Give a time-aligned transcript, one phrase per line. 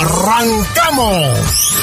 [0.00, 1.76] ¡Arrancamos!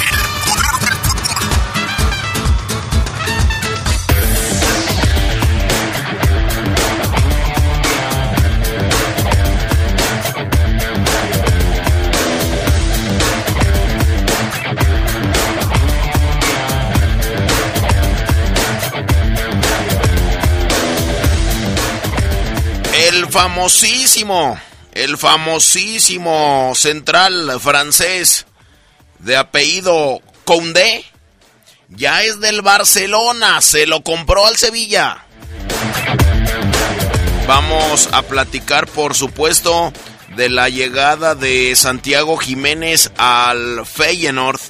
[22.92, 24.58] El famosísimo
[24.98, 28.46] el famosísimo central francés
[29.20, 31.04] de apellido Condé
[31.88, 35.24] ya es del Barcelona, se lo compró al Sevilla.
[37.46, 39.92] Vamos a platicar, por supuesto,
[40.34, 44.60] de la llegada de Santiago Jiménez al Feyenoord,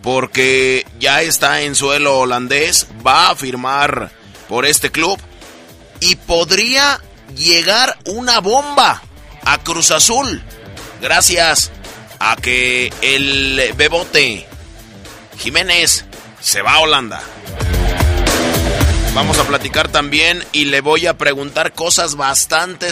[0.00, 4.12] porque ya está en suelo holandés, va a firmar
[4.48, 5.18] por este club
[5.98, 7.00] y podría
[7.34, 9.02] llegar una bomba
[9.44, 10.42] a Cruz Azul.
[11.00, 11.70] Gracias
[12.18, 14.46] a que el Bebote
[15.38, 16.04] Jiménez
[16.40, 17.22] se va a Holanda.
[19.14, 22.90] Vamos a platicar también y le voy a preguntar cosas bastante,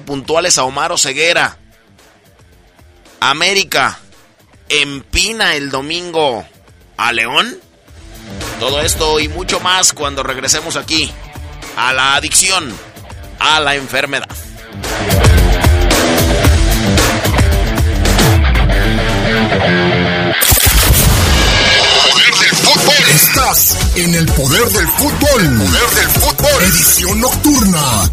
[0.00, 1.58] puntuales a Omar Ceguera.
[3.20, 3.98] América
[4.68, 6.46] empina el domingo
[6.96, 7.58] a León.
[8.60, 11.12] Todo esto y mucho más cuando regresemos aquí
[11.76, 12.74] a la adicción,
[13.38, 14.45] a la enfermedad.
[23.14, 25.58] Estás en el poder del fútbol.
[25.58, 26.62] Poder del fútbol.
[26.64, 28.10] Edición nocturna.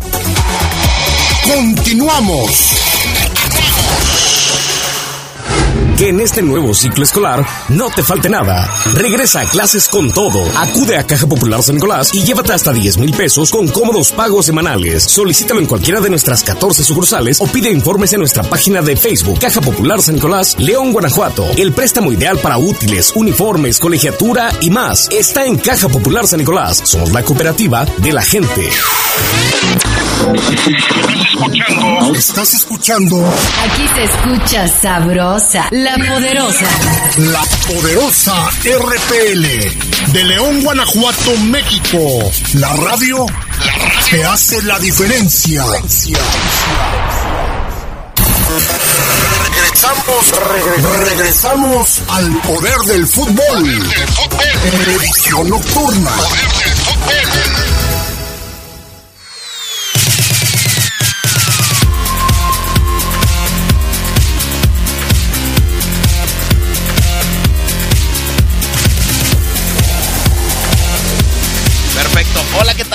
[1.56, 2.74] Continuamos
[5.98, 8.70] que en este nuevo ciclo escolar no te falte nada.
[8.94, 10.44] Regresa a clases con todo.
[10.58, 14.46] Acude a Caja Popular San Nicolás y llévate hasta 10 mil pesos con cómodos pagos
[14.46, 15.04] semanales.
[15.04, 19.40] Solicítalo en cualquiera de nuestras 14 sucursales o pide informes en nuestra página de Facebook
[19.40, 21.46] Caja Popular San Nicolás, León, Guanajuato.
[21.58, 26.82] El préstamo ideal para útiles, uniformes, colegiatura y más está en Caja Popular San Nicolás.
[26.84, 28.70] Somos la cooperativa de la gente.
[32.16, 33.18] Estás escuchando.
[33.66, 36.66] Aquí se escucha sabrosa, la poderosa.
[37.18, 42.32] La poderosa RPL de León, Guanajuato, México.
[42.54, 43.26] La radio,
[44.10, 45.66] que hace la diferencia.
[49.50, 50.32] Regresamos,
[51.04, 53.84] regresamos al poder del fútbol.
[54.88, 56.12] Edición nocturna.
[56.12, 57.63] Hola, ¿qué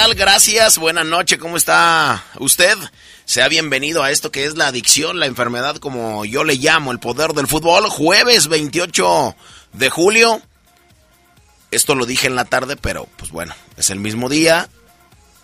[0.07, 0.79] Gracias.
[0.79, 1.39] Buenas noches.
[1.39, 2.77] ¿Cómo está usted?
[3.25, 7.01] Sea bienvenido a esto que es la adicción, la enfermedad como yo le llamo, el
[7.01, 7.89] poder del fútbol.
[7.91, 9.35] Jueves 28
[9.73, 10.41] de julio.
[11.73, 14.69] Esto lo dije en la tarde, pero pues bueno, es el mismo día,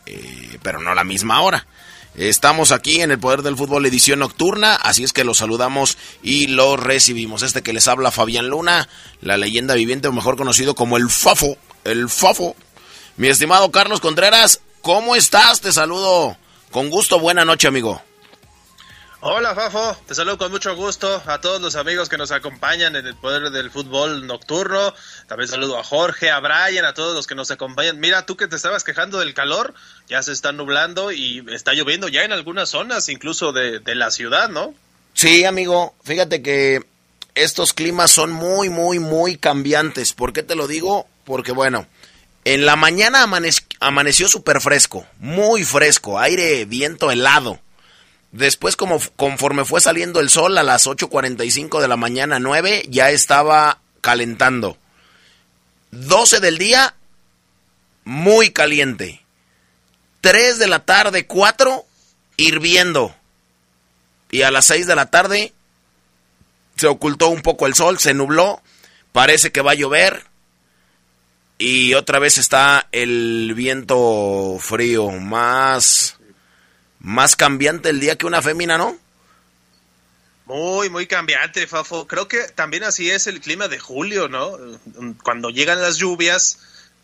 [0.07, 1.67] eh, pero no la misma hora.
[2.15, 6.47] Estamos aquí en el Poder del Fútbol edición nocturna, así es que los saludamos y
[6.47, 7.43] los recibimos.
[7.43, 8.89] Este que les habla Fabián Luna,
[9.21, 12.55] la leyenda viviente o mejor conocido como el Fafo, el Fafo,
[13.17, 15.61] mi estimado Carlos Contreras, ¿cómo estás?
[15.61, 16.37] Te saludo
[16.71, 17.21] con gusto.
[17.21, 18.03] Buena noche, amigo.
[19.27, 19.97] Hola, Fafo.
[20.07, 23.51] Te saludo con mucho gusto a todos los amigos que nos acompañan en el poder
[23.51, 24.93] del fútbol nocturno.
[25.29, 27.99] También saludo a Jorge, a Brian, a todos los que nos acompañan.
[28.01, 29.73] Mira, tú que te estabas quejando del calor,
[30.09, 34.11] ya se está nublando y está lloviendo ya en algunas zonas, incluso de, de la
[34.11, 34.75] ciudad, ¿no?
[35.15, 35.95] Sí, amigo.
[36.05, 36.85] Fíjate que
[37.35, 40.13] estos climas son muy, muy, muy cambiantes.
[40.13, 41.07] ¿Por qué te lo digo?
[41.25, 41.87] Porque, bueno,
[42.45, 43.27] en la mañana
[43.81, 47.59] amaneció súper fresco, muy fresco, aire, viento helado.
[48.33, 53.11] Después, como, conforme fue saliendo el sol a las 8.45 de la mañana, 9, ya
[53.11, 54.77] estaba calentando.
[55.93, 56.95] 12 del día,
[58.05, 59.25] muy caliente.
[60.21, 61.87] 3 de la tarde, 4,
[62.37, 63.15] hirviendo.
[64.31, 65.53] Y a las 6 de la tarde,
[66.77, 68.61] se ocultó un poco el sol, se nubló,
[69.13, 70.34] parece que va a llover
[71.59, 76.17] y otra vez está el viento frío, más,
[76.99, 78.99] más cambiante el día que una fémina, ¿no?
[80.47, 82.07] Muy, muy cambiante, Fafo.
[82.07, 84.59] Creo que también así es el clima de julio, ¿no?
[85.23, 86.59] Cuando llegan las lluvias,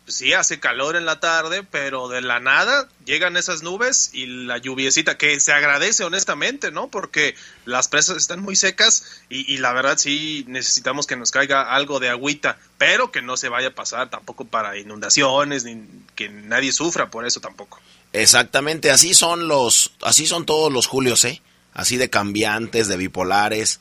[0.07, 4.57] sí hace calor en la tarde, pero de la nada llegan esas nubes y la
[4.57, 6.87] lluviecita, que se agradece honestamente, ¿no?
[6.89, 11.99] Porque las presas están muy secas y, la verdad sí necesitamos que nos caiga algo
[11.99, 16.71] de agüita, pero que no se vaya a pasar tampoco para inundaciones, ni que nadie
[16.71, 17.79] sufra por eso tampoco.
[18.13, 21.41] Exactamente, así son los, así son todos los Julios, ¿eh?
[21.73, 23.79] Así de cambiantes, de bipolares,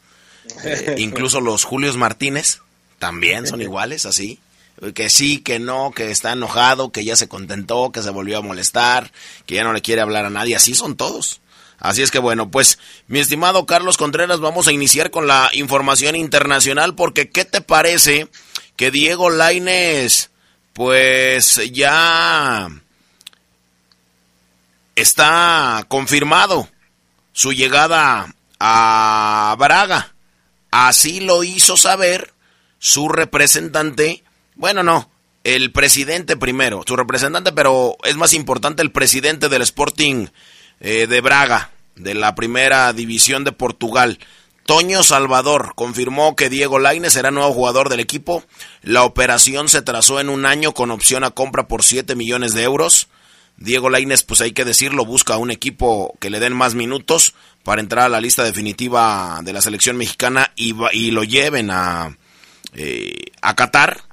[0.65, 2.61] eh, incluso los Julios Martínez
[2.99, 4.39] también son iguales, así
[4.95, 8.43] que sí, que no, que está enojado, que ya se contentó, que se volvió a
[8.43, 9.13] molestar,
[9.47, 11.41] que ya no le quiere hablar a nadie, así son todos.
[11.79, 12.79] Así es que bueno, pues
[13.09, 18.29] mi estimado Carlos Contreras, vamos a iniciar con la información internacional porque ¿qué te parece
[18.77, 20.31] que Diego Laines
[20.75, 22.69] pues ya
[24.95, 26.69] está confirmado
[27.33, 30.15] su llegada a Braga?
[30.71, 32.35] Así lo hizo saber
[32.79, 34.23] su representante
[34.61, 35.11] bueno, no.
[35.43, 40.27] El presidente primero, su representante, pero es más importante el presidente del Sporting
[40.81, 44.19] eh, de Braga, de la primera división de Portugal.
[44.67, 48.45] Toño Salvador confirmó que Diego Laine será nuevo jugador del equipo.
[48.83, 52.65] La operación se trazó en un año con opción a compra por 7 millones de
[52.65, 53.09] euros.
[53.57, 57.35] Diego Laines, pues hay que decirlo, busca un equipo que le den más minutos
[57.65, 62.15] para entrar a la lista definitiva de la selección mexicana y, y lo lleven a,
[62.75, 64.10] eh, a Qatar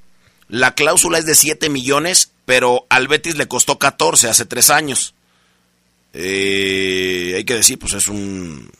[0.49, 5.13] la cláusula es de 7 millones, pero al Betis le costó 14 hace tres años.
[6.13, 8.71] Eh, hay que decir, pues es un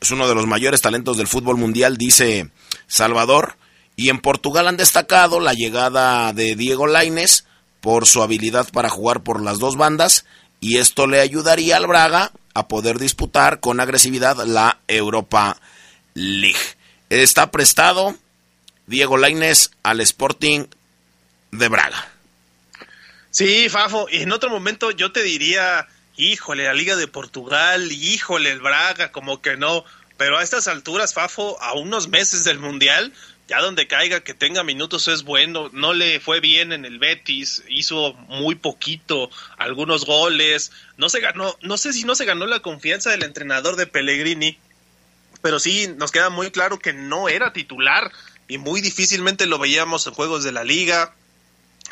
[0.00, 2.50] es uno de los mayores talentos del fútbol mundial, dice
[2.88, 3.56] Salvador.
[3.94, 7.46] Y en Portugal han destacado la llegada de Diego Laines
[7.80, 10.24] por su habilidad para jugar por las dos bandas
[10.60, 15.60] y esto le ayudaría al Braga a poder disputar con agresividad la Europa
[16.14, 16.60] League.
[17.10, 18.16] Está prestado
[18.86, 20.66] Diego Laines al Sporting
[21.52, 22.08] de Braga.
[23.30, 28.50] Sí, Fafo, y en otro momento yo te diría, híjole, la Liga de Portugal, híjole,
[28.50, 29.84] el Braga, como que no,
[30.16, 33.12] pero a estas alturas, Fafo, a unos meses del Mundial,
[33.48, 37.62] ya donde caiga que tenga minutos es bueno, no le fue bien en el Betis,
[37.68, 42.60] hizo muy poquito, algunos goles, no se ganó, no sé si no se ganó la
[42.60, 44.58] confianza del entrenador de Pellegrini,
[45.42, 48.10] pero sí nos queda muy claro que no era titular
[48.48, 51.14] y muy difícilmente lo veíamos en juegos de la liga,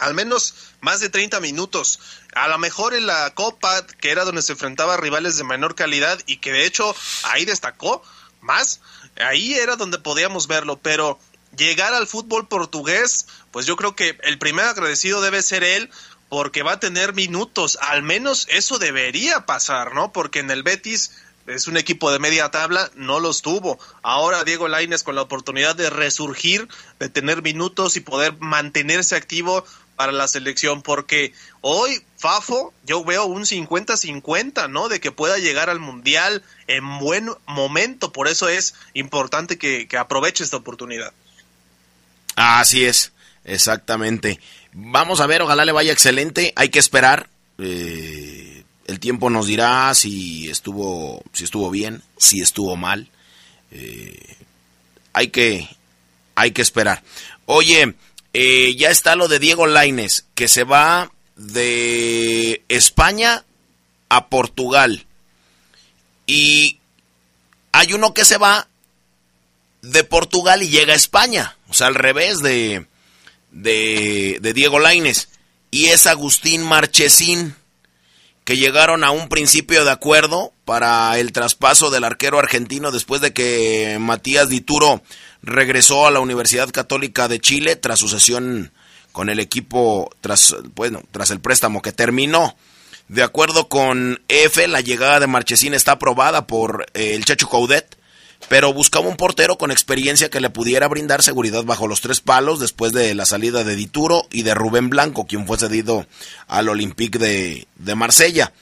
[0.01, 2.01] al menos más de 30 minutos.
[2.35, 5.75] A lo mejor en la Copa, que era donde se enfrentaba a rivales de menor
[5.75, 6.95] calidad y que de hecho
[7.25, 8.03] ahí destacó
[8.41, 8.81] más,
[9.17, 11.19] ahí era donde podíamos verlo, pero
[11.57, 15.91] llegar al fútbol portugués, pues yo creo que el primer agradecido debe ser él
[16.29, 20.13] porque va a tener minutos, al menos eso debería pasar, ¿no?
[20.13, 21.11] Porque en el Betis
[21.47, 23.79] es un equipo de media tabla, no los tuvo.
[24.03, 26.69] Ahora Diego Laines con la oportunidad de resurgir,
[27.01, 29.65] de tener minutos y poder mantenerse activo,
[30.01, 34.89] para la selección, porque hoy Fafo yo veo un 50-50, ¿no?
[34.89, 40.43] De que pueda llegar al Mundial en buen momento, por eso es importante que, aproveche
[40.43, 41.13] esta oportunidad.
[42.35, 43.13] Así es,
[43.45, 44.41] exactamente.
[44.73, 47.29] Vamos a ver, ojalá le vaya excelente, hay que esperar.
[47.59, 53.11] Eh, el tiempo nos dirá si estuvo, si estuvo bien, si estuvo mal.
[53.71, 54.39] Eh,
[55.13, 55.69] hay que,
[56.37, 57.03] hay que esperar.
[57.45, 57.97] Oye,
[58.33, 63.45] eh, ya está lo de Diego Laines, que se va de España
[64.09, 65.07] a Portugal.
[66.27, 66.79] Y
[67.73, 68.69] hay uno que se va
[69.83, 71.57] de Portugal y llega a España.
[71.69, 72.87] O sea, al revés de,
[73.51, 75.29] de, de Diego Laines.
[75.71, 77.55] Y es Agustín Marchesín,
[78.45, 83.33] que llegaron a un principio de acuerdo para el traspaso del arquero argentino después de
[83.33, 85.03] que Matías Dituro
[85.43, 88.73] regresó a la Universidad Católica de Chile tras su sesión
[89.13, 92.57] con el equipo, tras, bueno, tras el préstamo que terminó.
[93.09, 97.97] De acuerdo con EFE, la llegada de Marchesín está aprobada por eh, el Chacho Coudet,
[98.49, 102.61] pero buscaba un portero con experiencia que le pudiera brindar seguridad bajo los tres palos
[102.61, 106.07] después de la salida de Dituro y de Rubén Blanco, quien fue cedido
[106.47, 108.53] al Olympique de, de Marsella.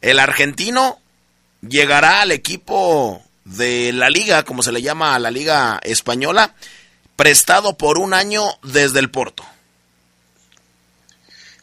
[0.00, 0.98] El argentino
[1.60, 3.22] llegará al equipo
[3.56, 6.54] de la liga, como se le llama a la liga española,
[7.16, 9.44] prestado por un año desde el Porto.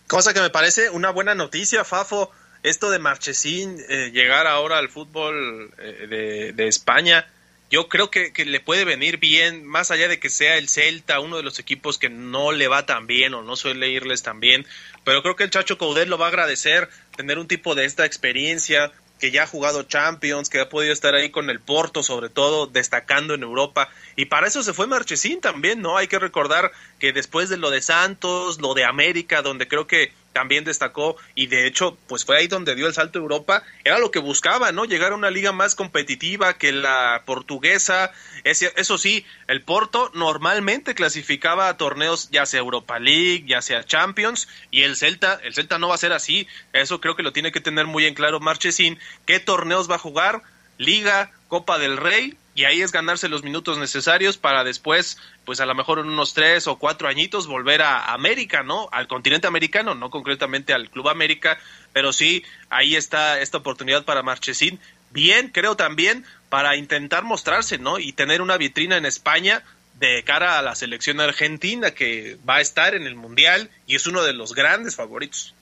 [0.07, 2.31] Cosa que me parece una buena noticia, Fafo,
[2.63, 7.27] esto de Marchesín eh, llegar ahora al fútbol eh, de, España.
[7.69, 11.37] Yo creo que, le puede venir bien, más allá de que sea el Celta, uno
[11.37, 14.65] de los equipos que no le va tan bien o no suele irles tan bien,
[15.03, 18.05] pero creo que el Chacho Coudet lo va a agradecer, tener un tipo de esta
[18.05, 22.29] experiencia, que ya ha jugado Champions, que ha podido estar ahí con el Porto, sobre
[22.29, 23.89] todo, destacando en Europa.
[24.15, 25.97] Y para eso se fue Marchesín también, ¿no?
[25.97, 30.11] Hay que recordar que después de lo de Santos, lo de América, donde creo que
[30.35, 33.99] también destacó y de hecho pues fue ahí donde dio el salto a Europa, era
[33.99, 34.83] lo que buscaba, ¿no?
[34.83, 38.11] Llegar a una liga más competitiva que la portuguesa.
[38.43, 44.49] Eso sí, el Porto normalmente clasificaba a torneos ya sea Europa League, ya sea Champions
[44.71, 46.49] y el Celta, el Celta no va a ser así.
[46.73, 49.99] Eso creo que lo tiene que tener muy en claro Marchesín, qué torneos va a
[49.99, 50.41] jugar,
[50.77, 55.65] Liga, Copa del Rey y ahí es ganarse los minutos necesarios para después, pues a
[55.65, 58.87] lo mejor en unos tres o cuatro añitos volver a América, ¿no?
[58.93, 61.59] Al continente americano, no concretamente al Club América,
[61.91, 64.79] pero sí, ahí está esta oportunidad para Marchesín.
[65.11, 67.99] Bien, creo también, para intentar mostrarse, ¿no?
[67.99, 69.61] Y tener una vitrina en España
[69.99, 74.07] de cara a la selección argentina que va a estar en el Mundial y es
[74.07, 75.53] uno de los grandes favoritos.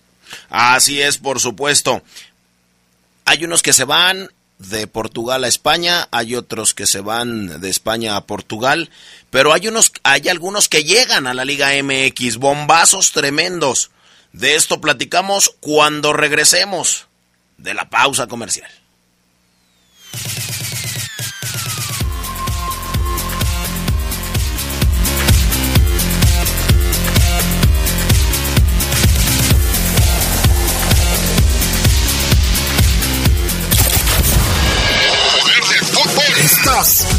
[0.49, 2.03] Así es, por supuesto.
[3.25, 4.29] Hay unos que se van,
[4.69, 8.89] de Portugal a España, hay otros que se van de España a Portugal,
[9.29, 13.91] pero hay unos, hay algunos que llegan a la Liga MX, bombazos tremendos.
[14.31, 17.07] De esto platicamos cuando regresemos
[17.57, 18.69] de la pausa comercial.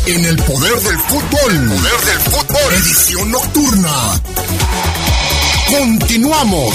[0.07, 1.69] En el poder del fútbol.
[1.69, 2.75] Poder del fútbol.
[2.75, 4.23] Edición nocturna.
[5.69, 6.75] Continuamos.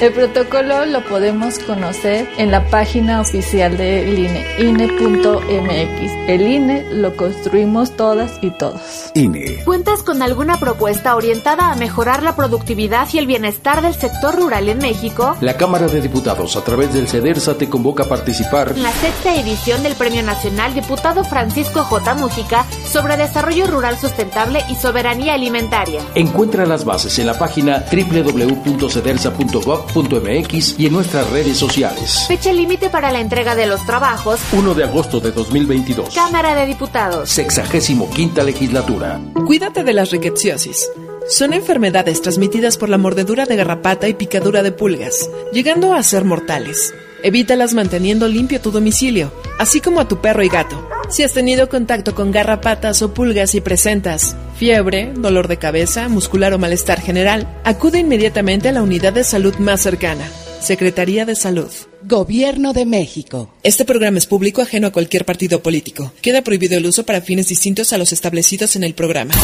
[0.00, 6.28] El protocolo lo podemos conocer en la página oficial del INE, INE.mx.
[6.28, 9.12] El INE lo construimos todas y todos.
[9.14, 9.62] INE.
[9.64, 14.68] ¿Cuentas con alguna propuesta orientada a mejorar la productividad y el bienestar del sector rural
[14.68, 15.36] en México?
[15.40, 19.34] La Cámara de Diputados, a través del CEDERSA, te convoca a participar en la sexta
[19.34, 22.14] edición del Premio Nacional Diputado Francisco J.
[22.14, 26.00] Mújica sobre Desarrollo Rural Sustentable y Soberanía Alimentaria.
[26.14, 32.24] Encuentra las bases en la página www.cedersa.gov mx y en nuestras redes sociales.
[32.28, 34.40] Fecha límite para la entrega de los trabajos.
[34.52, 36.14] 1 de agosto de 2022.
[36.14, 37.30] Cámara de Diputados.
[37.30, 39.20] Sexagésimo quinta legislatura.
[39.46, 40.90] Cuídate de la riqueciosis.
[41.28, 46.24] Son enfermedades transmitidas por la mordedura de garrapata y picadura de pulgas, llegando a ser
[46.24, 46.92] mortales.
[47.22, 50.88] Evítalas manteniendo limpio tu domicilio, así como a tu perro y gato.
[51.08, 56.52] Si has tenido contacto con garrapatas o pulgas y presentas fiebre, dolor de cabeza, muscular
[56.52, 60.24] o malestar general, acude inmediatamente a la unidad de salud más cercana.
[60.60, 61.70] Secretaría de Salud.
[62.04, 63.52] Gobierno de México.
[63.64, 66.12] Este programa es público ajeno a cualquier partido político.
[66.22, 69.34] Queda prohibido el uso para fines distintos a los establecidos en el programa.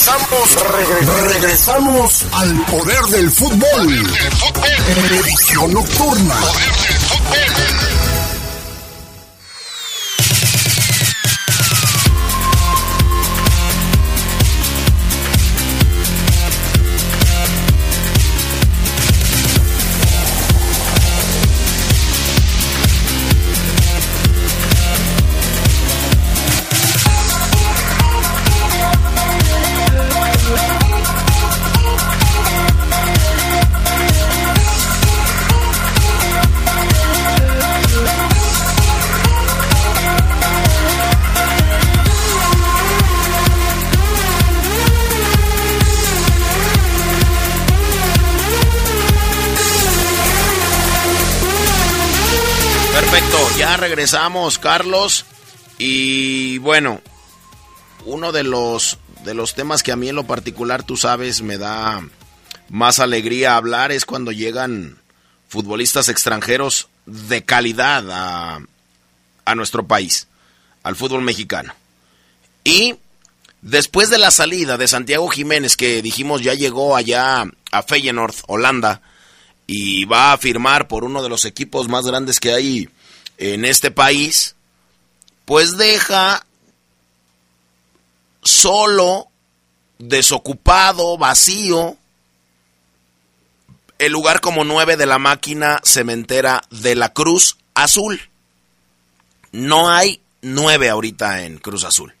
[0.00, 0.56] Regresamos,
[1.30, 4.16] regresamos al poder del fútbol.
[5.10, 6.34] Edición nocturna.
[6.34, 6.99] regresamos,
[54.58, 55.24] Carlos.
[55.78, 57.00] Y bueno,
[58.04, 61.58] uno de los, de los temas que a mí en lo particular, tú sabes, me
[61.58, 62.02] da
[62.68, 64.98] más alegría hablar es cuando llegan
[65.48, 68.60] futbolistas extranjeros de calidad a,
[69.44, 70.28] a nuestro país,
[70.82, 71.74] al fútbol mexicano.
[72.62, 72.96] Y
[73.62, 79.02] después de la salida de Santiago Jiménez, que dijimos ya llegó allá a Feyenoord, Holanda,
[79.66, 82.88] y va a firmar por uno de los equipos más grandes que hay
[83.40, 84.54] en este país,
[85.46, 86.46] pues deja
[88.42, 89.28] solo,
[89.98, 91.96] desocupado, vacío,
[93.98, 98.20] el lugar como nueve de la máquina cementera de la Cruz Azul.
[99.52, 102.14] No hay nueve ahorita en Cruz Azul.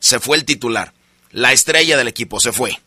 [0.00, 0.92] Se fue el titular.
[1.30, 2.80] la estrella del equipo, se fue.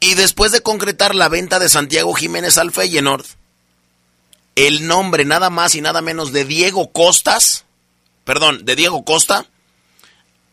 [0.00, 3.24] Y después de concretar la venta de Santiago Jiménez al Feyenoord,
[4.56, 7.64] el nombre nada más y nada menos de Diego Costas,
[8.24, 9.46] perdón, de Diego Costa,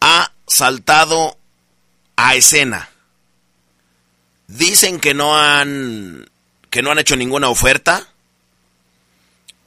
[0.02, 1.38] ha saltado
[2.16, 2.90] a escena.
[4.48, 6.30] Dicen que no han
[6.70, 8.08] que no han hecho ninguna oferta.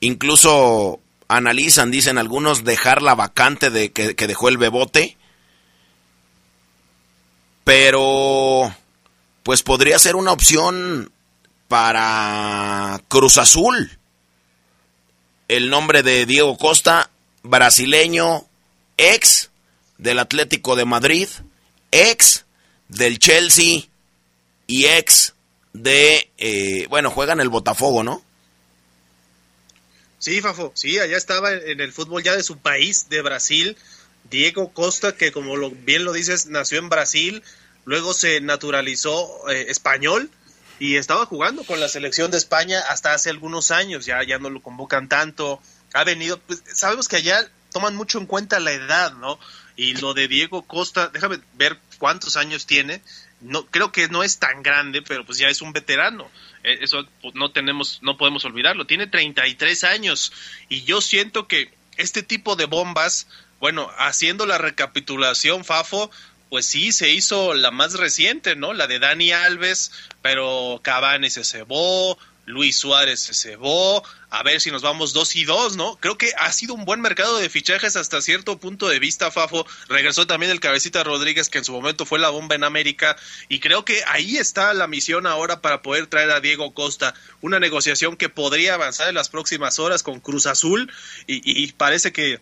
[0.00, 5.16] Incluso analizan, dicen algunos, dejar la vacante de que, que dejó el Bebote.
[7.64, 8.74] Pero
[9.42, 11.12] pues podría ser una opción
[11.68, 13.98] para Cruz Azul.
[15.48, 17.10] El nombre de Diego Costa,
[17.42, 18.46] brasileño,
[18.96, 19.50] ex
[19.98, 21.28] del Atlético de Madrid,
[21.90, 22.44] ex
[22.88, 23.82] del Chelsea
[24.66, 25.34] y ex
[25.72, 28.22] de, eh, bueno, juegan el Botafogo, ¿no?
[30.18, 33.76] Sí, Fafo, sí, allá estaba en el fútbol ya de su país, de Brasil,
[34.30, 37.42] Diego Costa, que como lo, bien lo dices, nació en Brasil,
[37.84, 40.30] luego se naturalizó eh, español
[40.82, 44.50] y estaba jugando con la selección de España hasta hace algunos años, ya, ya no
[44.50, 45.62] lo convocan tanto,
[45.94, 49.38] ha venido, pues, sabemos que allá toman mucho en cuenta la edad, ¿no?
[49.76, 53.00] Y lo de Diego Costa, déjame ver cuántos años tiene,
[53.40, 56.28] no creo que no es tan grande, pero pues ya es un veterano.
[56.64, 58.84] Eh, eso pues, no tenemos no podemos olvidarlo.
[58.84, 60.32] Tiene 33 años
[60.68, 63.28] y yo siento que este tipo de bombas,
[63.60, 66.10] bueno, haciendo la recapitulación Fafo,
[66.52, 68.74] pues sí, se hizo la más reciente, ¿no?
[68.74, 69.90] La de Dani Alves,
[70.20, 75.46] pero Cavani se cebó, Luis Suárez se cebó, a ver si nos vamos dos y
[75.46, 75.96] dos, ¿no?
[75.96, 79.66] Creo que ha sido un buen mercado de fichajes hasta cierto punto de vista, Fafo.
[79.88, 83.16] Regresó también el cabecita Rodríguez, que en su momento fue la bomba en América,
[83.48, 87.14] y creo que ahí está la misión ahora para poder traer a Diego Costa.
[87.40, 90.92] Una negociación que podría avanzar en las próximas horas con Cruz Azul,
[91.26, 92.40] y, y parece que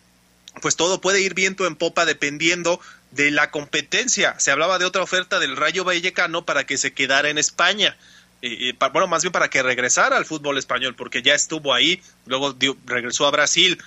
[0.61, 2.81] pues todo puede ir viento en popa dependiendo
[3.11, 4.39] de la competencia.
[4.39, 7.97] Se hablaba de otra oferta del Rayo Vallecano para que se quedara en España
[8.91, 13.27] bueno, más bien para que regresara al fútbol español, porque ya estuvo ahí, luego regresó
[13.27, 13.81] a Brasil.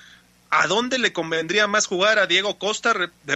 [0.51, 2.95] ¿A dónde le convendría más jugar a Diego Costa,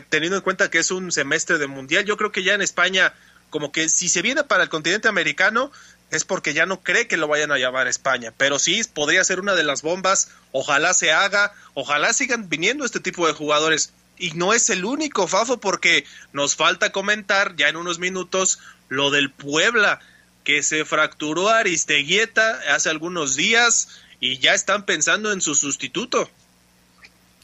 [0.09, 2.05] teniendo en cuenta que es un semestre de mundial?
[2.05, 3.13] Yo creo que ya en España,
[3.51, 5.73] como que si se viene para el continente americano,
[6.11, 9.41] es porque ya no cree que lo vayan a llamar España, pero sí podría ser
[9.41, 13.93] una de las bombas, ojalá se haga, ojalá sigan viniendo este tipo de jugadores.
[14.19, 19.11] Y no es el único, Fafo, porque nos falta comentar ya en unos minutos lo
[19.11, 20.01] del Puebla
[20.45, 26.31] que se fracturó Aristeguieta hace algunos días y ya están pensando en su sustituto.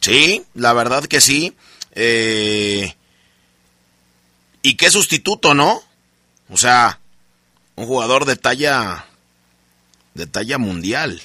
[0.01, 1.55] Sí, la verdad que sí.
[1.93, 2.95] Eh,
[4.63, 5.83] ¿Y qué sustituto, no?
[6.49, 6.99] O sea,
[7.77, 9.07] un jugador de talla
[10.15, 11.23] de talla mundial.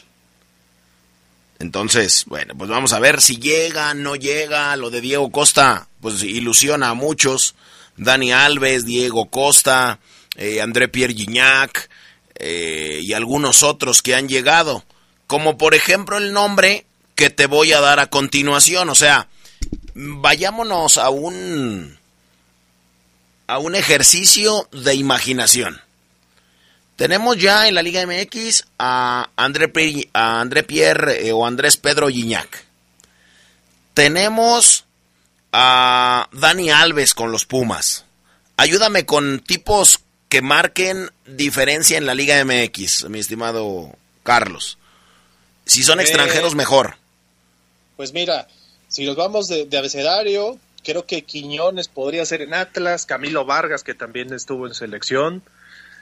[1.59, 4.75] Entonces, bueno, pues vamos a ver si llega, no llega.
[4.75, 7.55] Lo de Diego Costa, pues ilusiona a muchos.
[7.97, 9.99] Dani Alves, Diego Costa,
[10.35, 11.89] eh, André Pierre Gignac
[12.35, 14.85] eh, y algunos otros que han llegado,
[15.27, 16.85] como por ejemplo el nombre
[17.15, 19.27] que te voy a dar a continuación, o sea,
[19.93, 21.99] vayámonos a un
[23.47, 25.81] a un ejercicio de imaginación.
[26.99, 29.71] Tenemos ya en la Liga MX a André,
[30.11, 32.65] a André Pierre eh, o Andrés Pedro Gignac.
[33.93, 34.83] Tenemos
[35.53, 38.03] a Dani Alves con los Pumas.
[38.57, 44.77] Ayúdame con tipos que marquen diferencia en la Liga MX, mi estimado Carlos.
[45.65, 46.97] Si son eh, extranjeros, mejor.
[47.95, 48.49] Pues mira,
[48.89, 53.93] si nos vamos de, abecedario, creo que Quiñones podría ser en Atlas, Camilo Vargas, que
[53.93, 55.43] también estuvo en selección.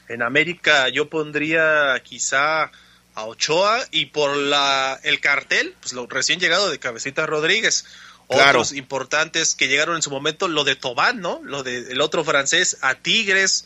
[0.09, 2.71] En América yo pondría quizá
[3.13, 7.85] a Ochoa y por la el cartel, pues lo recién llegado de Cabecita Rodríguez.
[8.27, 11.39] Otros importantes que llegaron en su momento, lo de Tobán, ¿no?
[11.43, 13.65] Lo del otro francés, a Tigres,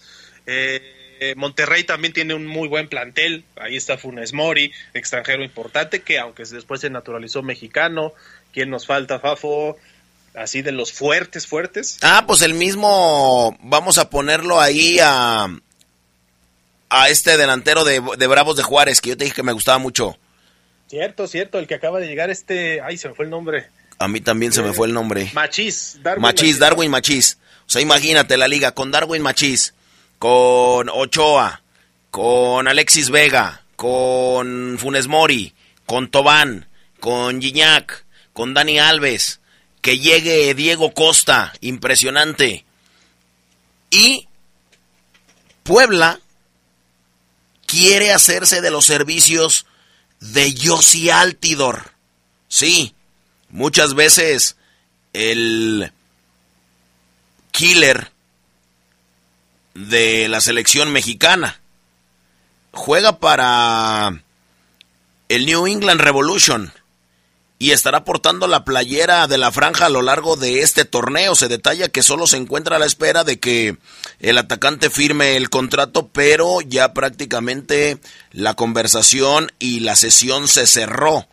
[1.22, 3.44] eh, Monterrey también tiene un muy buen plantel.
[3.56, 8.14] Ahí está Funes Mori, extranjero importante, que aunque después se naturalizó mexicano.
[8.54, 9.78] ¿Quién nos falta, Fafo?
[10.34, 12.00] Así de los fuertes, fuertes.
[12.02, 15.48] Ah, pues el mismo, vamos a ponerlo ahí a,
[16.92, 20.18] a este delantero de, Bravos de Juárez, que yo te dije que me gustaba mucho.
[20.88, 23.68] Cierto, cierto, el que acaba de llegar este, ay, se me fue el nombre.
[23.98, 25.32] A mí también se me eh, fue el nombre.
[25.34, 27.38] Machís, Darwin Machís, Darwin Machís.
[27.66, 29.74] O sea, imagínate la liga con Darwin Machís
[30.22, 31.64] con Ochoa,
[32.12, 35.56] con Alexis Vega, con Funes Mori,
[35.88, 36.68] con Tobán,
[37.00, 39.40] con Gignac, con Dani Alves,
[39.82, 42.66] que llegue Diego Costa, impresionante.
[43.90, 44.28] Y
[45.64, 46.20] Puebla
[47.72, 49.66] quiere hacerse de los servicios
[50.20, 51.94] de Yossi Altidor.
[52.50, 52.94] Sí,
[53.50, 54.58] muchas veces
[55.14, 55.94] el
[57.52, 58.12] killer
[59.74, 61.62] de la selección mexicana.
[62.74, 64.22] Juega para
[65.30, 66.74] el New England Revolution
[67.62, 71.36] y estará portando la playera de la franja a lo largo de este torneo.
[71.36, 73.78] Se detalla que solo se encuentra a la espera de que
[74.20, 78.00] el atacante firme el contrato, pero ya prácticamente
[78.32, 81.28] la conversación y la sesión se cerró.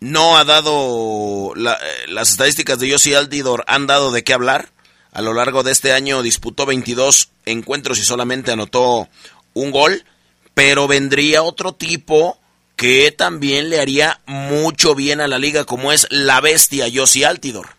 [0.00, 4.70] No ha dado las estadísticas de Yossi Altidor han dado de qué hablar.
[5.12, 9.10] A lo largo de este año disputó 22 encuentros y solamente anotó
[9.52, 10.06] un gol,
[10.54, 12.38] pero vendría otro tipo
[12.84, 17.70] que también le haría mucho bien a la liga, como es la bestia Yossi Altidor.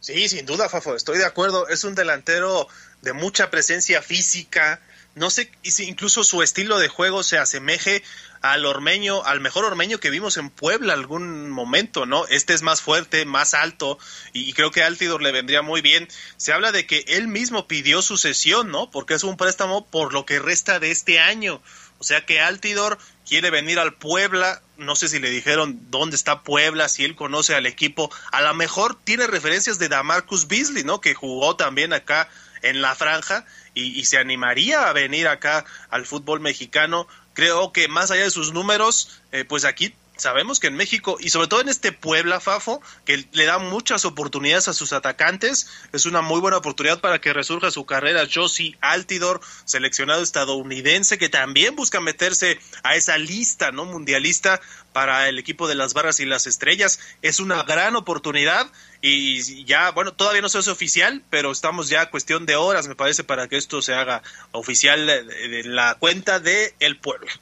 [0.00, 1.68] Sí, sin duda, Fafo, estoy de acuerdo.
[1.68, 2.68] Es un delantero
[3.00, 4.82] de mucha presencia física.
[5.14, 8.02] No sé si incluso su estilo de juego se asemeje
[8.42, 12.26] al ormeño, al mejor ormeño que vimos en Puebla algún momento, ¿no?
[12.26, 13.98] Este es más fuerte, más alto,
[14.34, 16.08] y, creo que Altidor le vendría muy bien.
[16.36, 18.90] Se habla de que él mismo pidió su cesión, ¿no?
[18.90, 21.62] Porque es un préstamo por lo que resta de este año.
[22.04, 26.42] O sea que Altidor quiere venir al Puebla, no sé si le dijeron dónde está
[26.42, 31.00] Puebla, si él conoce al equipo, a lo mejor tiene referencias de Damarcus Beasley, ¿no?
[31.00, 32.28] Que jugó también acá
[32.60, 37.08] en la franja y, se animaría a venir acá al fútbol mexicano.
[37.32, 41.30] Creo que más allá de sus números, eh, pues aquí sabemos que en México y
[41.30, 46.06] sobre todo en este Puebla, Fafo, que le da muchas oportunidades a sus atacantes, es
[46.06, 48.28] una muy buena oportunidad para que resurja su carrera.
[48.32, 54.60] Josie Altidor, seleccionado estadounidense, que también busca meterse a esa lista no mundialista
[54.92, 57.00] para el equipo de las barras y las estrellas.
[57.20, 58.70] Es una gran oportunidad
[59.02, 62.88] y ya, bueno, todavía no se hace oficial, pero estamos ya a cuestión de horas,
[62.88, 64.22] me parece, para que esto se haga
[64.52, 67.32] oficial de, la cuenta de El Puebla.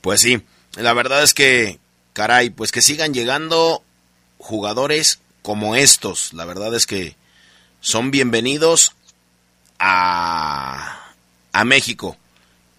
[0.00, 0.42] Pues sí,
[0.76, 1.78] la verdad es que
[2.12, 3.82] caray, pues que sigan llegando
[4.38, 6.32] jugadores como estos.
[6.32, 7.16] La verdad es que
[7.80, 8.92] son bienvenidos
[9.78, 11.12] a,
[11.52, 12.16] a México.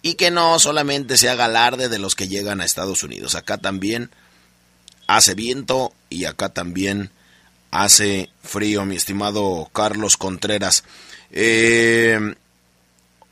[0.02, 3.36] Y que no solamente se haga alarde de los que llegan a Estados Unidos.
[3.36, 4.10] Acá también
[5.06, 7.10] hace viento y acá también
[7.70, 10.84] hace frío, mi estimado Carlos Contreras.
[11.30, 12.34] Eh,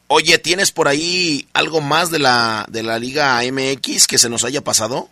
[0.06, 4.44] oye, ¿tienes por ahí algo más de la, de la Liga MX que se nos
[4.44, 5.08] haya pasado?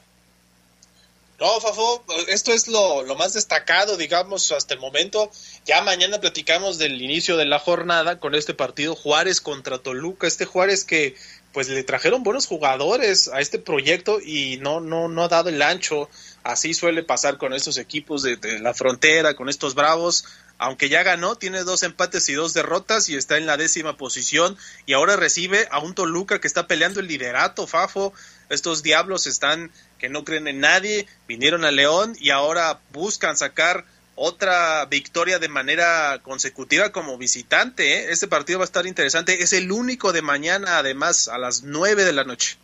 [1.40, 5.30] No, Fafo, esto es lo, más destacado, digamos, hasta el momento.
[5.64, 10.26] Ya mañana platicamos del inicio de la jornada con este partido Juárez contra Toluca.
[10.26, 11.14] Este Juárez que
[11.52, 15.62] pues le trajeron buenos jugadores a este proyecto y no, no, no ha dado el
[15.62, 16.10] ancho.
[16.42, 20.24] Así suele pasar con estos equipos de, de la frontera, con estos bravos
[20.58, 24.56] aunque ya ganó, tiene dos empates y dos derrotas y está en la décima posición
[24.86, 28.12] y ahora recibe a un Toluca que está peleando el liderato, Fafo.
[28.50, 33.84] Estos diablos están que no creen en nadie, vinieron a León y ahora buscan sacar
[34.14, 37.94] otra victoria de manera consecutiva como visitante.
[37.94, 38.06] ¿eh?
[38.10, 39.42] Este partido va a estar interesante.
[39.42, 42.56] Es el único de mañana, además, a las nueve de la noche.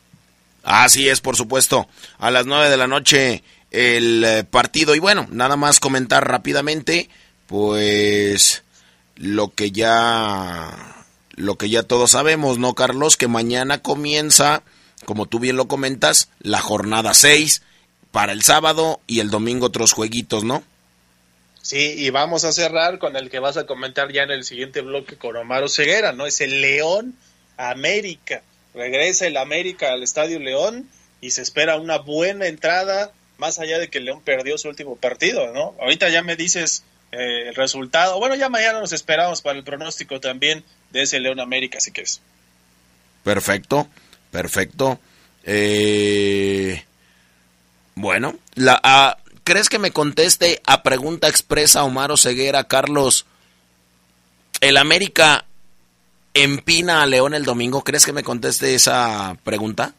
[0.64, 1.88] Así es, por supuesto.
[2.18, 4.94] A las nueve de la noche el eh, partido.
[4.94, 7.08] Y bueno, nada más comentar rápidamente,
[7.46, 8.64] pues
[9.16, 11.04] lo que ya
[11.36, 13.16] lo que ya todos sabemos, ¿no, Carlos?
[13.16, 14.62] Que mañana comienza
[15.04, 17.62] como tú bien lo comentas, la jornada 6
[18.10, 20.62] para el sábado y el domingo otros jueguitos, ¿no?
[21.62, 24.82] Sí, y vamos a cerrar con el que vas a comentar ya en el siguiente
[24.82, 26.26] bloque con Omar Ceguera, ¿no?
[26.26, 27.14] Es el León
[27.56, 28.42] América.
[28.74, 30.88] Regresa el América al Estadio León
[31.20, 34.96] y se espera una buena entrada, más allá de que el León perdió su último
[34.96, 35.74] partido, ¿no?
[35.80, 38.18] Ahorita ya me dices eh, el resultado.
[38.18, 42.20] Bueno, ya mañana nos esperamos para el pronóstico también de ese León América, si quieres.
[43.22, 43.88] Perfecto.
[44.34, 44.98] Perfecto.
[45.44, 46.84] Eh,
[47.94, 53.26] bueno, la, ah, ¿crees que me conteste a pregunta expresa Omar Ceguera, Carlos?
[54.60, 55.44] ¿El América
[56.34, 57.84] empina a León el domingo?
[57.84, 59.94] ¿Crees que me conteste esa pregunta?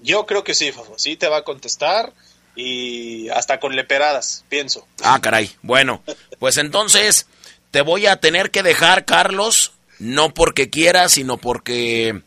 [0.00, 0.94] Yo creo que sí, Fafo.
[0.96, 2.10] Sí te va a contestar
[2.56, 4.88] y hasta con leperadas, pienso.
[5.02, 5.50] Ah, caray.
[5.60, 6.02] Bueno,
[6.38, 7.26] pues entonces
[7.70, 12.22] te voy a tener que dejar, Carlos, no porque quiera, sino porque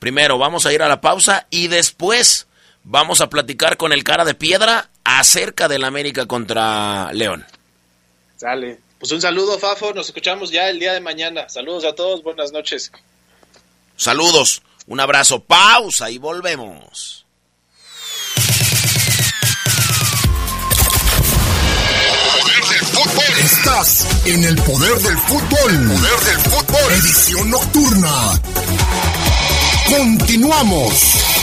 [0.00, 2.48] Primero vamos a ir a la pausa y después
[2.84, 7.46] vamos a platicar con el cara de piedra acerca del América contra León.
[8.36, 8.80] Sale.
[8.98, 9.92] Pues un saludo, Fafo.
[9.92, 11.50] Nos escuchamos ya el día de mañana.
[11.50, 12.22] Saludos a todos.
[12.22, 12.90] Buenas noches.
[13.96, 14.62] Saludos.
[14.86, 15.40] Un abrazo.
[15.40, 17.26] Pausa y volvemos.
[23.38, 25.88] Estás en el poder del fútbol.
[25.88, 26.92] Poder del fútbol.
[26.92, 28.40] Edición nocturna.
[29.90, 31.39] Continuamos.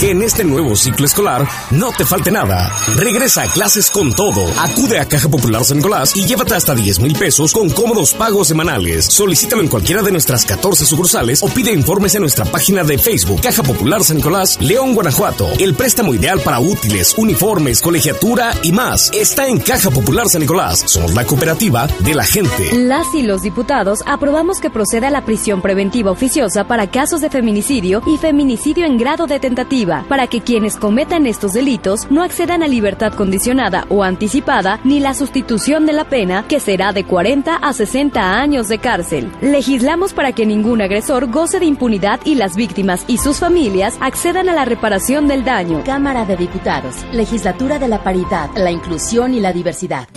[0.00, 2.72] Que en este nuevo ciclo escolar no te falte nada.
[2.96, 4.46] Regresa a clases con todo.
[4.58, 8.48] Acude a Caja Popular San Nicolás y llévate hasta 10 mil pesos con cómodos pagos
[8.48, 9.04] semanales.
[9.04, 13.42] Solicítalo en cualquiera de nuestras 14 sucursales o pide informes en nuestra página de Facebook
[13.42, 15.50] Caja Popular San Nicolás, León, Guanajuato.
[15.58, 20.82] El préstamo ideal para útiles, uniformes, colegiatura y más está en Caja Popular San Nicolás.
[20.86, 22.70] Somos la cooperativa de la gente.
[22.72, 28.02] Las y los diputados aprobamos que proceda la prisión preventiva oficiosa para casos de feminicidio
[28.06, 32.68] y feminicidio en grado de tentativa para que quienes cometan estos delitos no accedan a
[32.68, 37.72] libertad condicionada o anticipada ni la sustitución de la pena, que será de 40 a
[37.72, 39.30] 60 años de cárcel.
[39.40, 44.48] Legislamos para que ningún agresor goce de impunidad y las víctimas y sus familias accedan
[44.48, 45.82] a la reparación del daño.
[45.84, 50.08] Cámara de Diputados, Legislatura de la Paridad, la Inclusión y la Diversidad.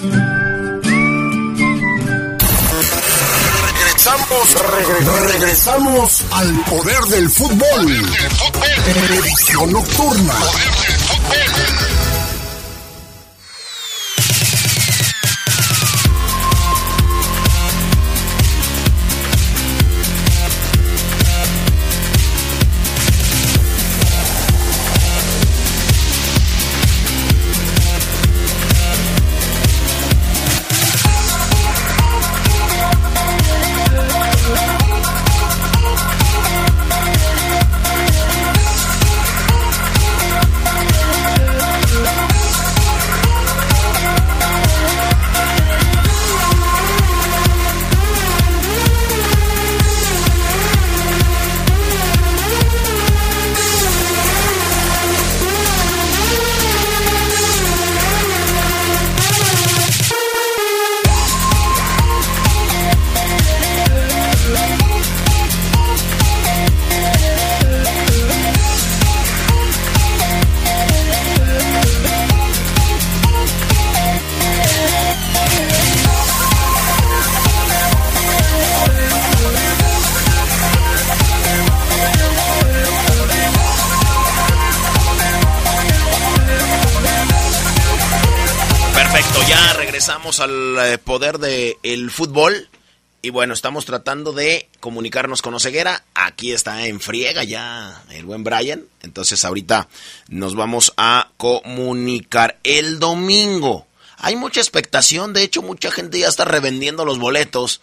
[4.44, 8.06] Regresamos, regresamos al poder del fútbol.
[9.10, 10.34] Edición nocturna.
[90.10, 92.68] Al eh, poder del el fútbol.
[93.22, 96.04] Y bueno, estamos tratando de comunicarnos con Oseguera.
[96.14, 98.84] Aquí está en friega ya el buen Brian.
[99.02, 99.88] Entonces ahorita
[100.28, 103.88] nos vamos a comunicar el domingo.
[104.18, 107.80] Hay mucha expectación, de hecho mucha gente ya está revendiendo los boletos.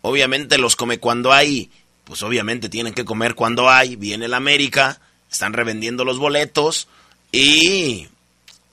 [0.00, 1.70] Obviamente los come cuando hay,
[2.04, 3.96] pues obviamente tienen que comer cuando hay.
[3.96, 6.86] Viene el América, están revendiendo los boletos
[7.32, 8.06] y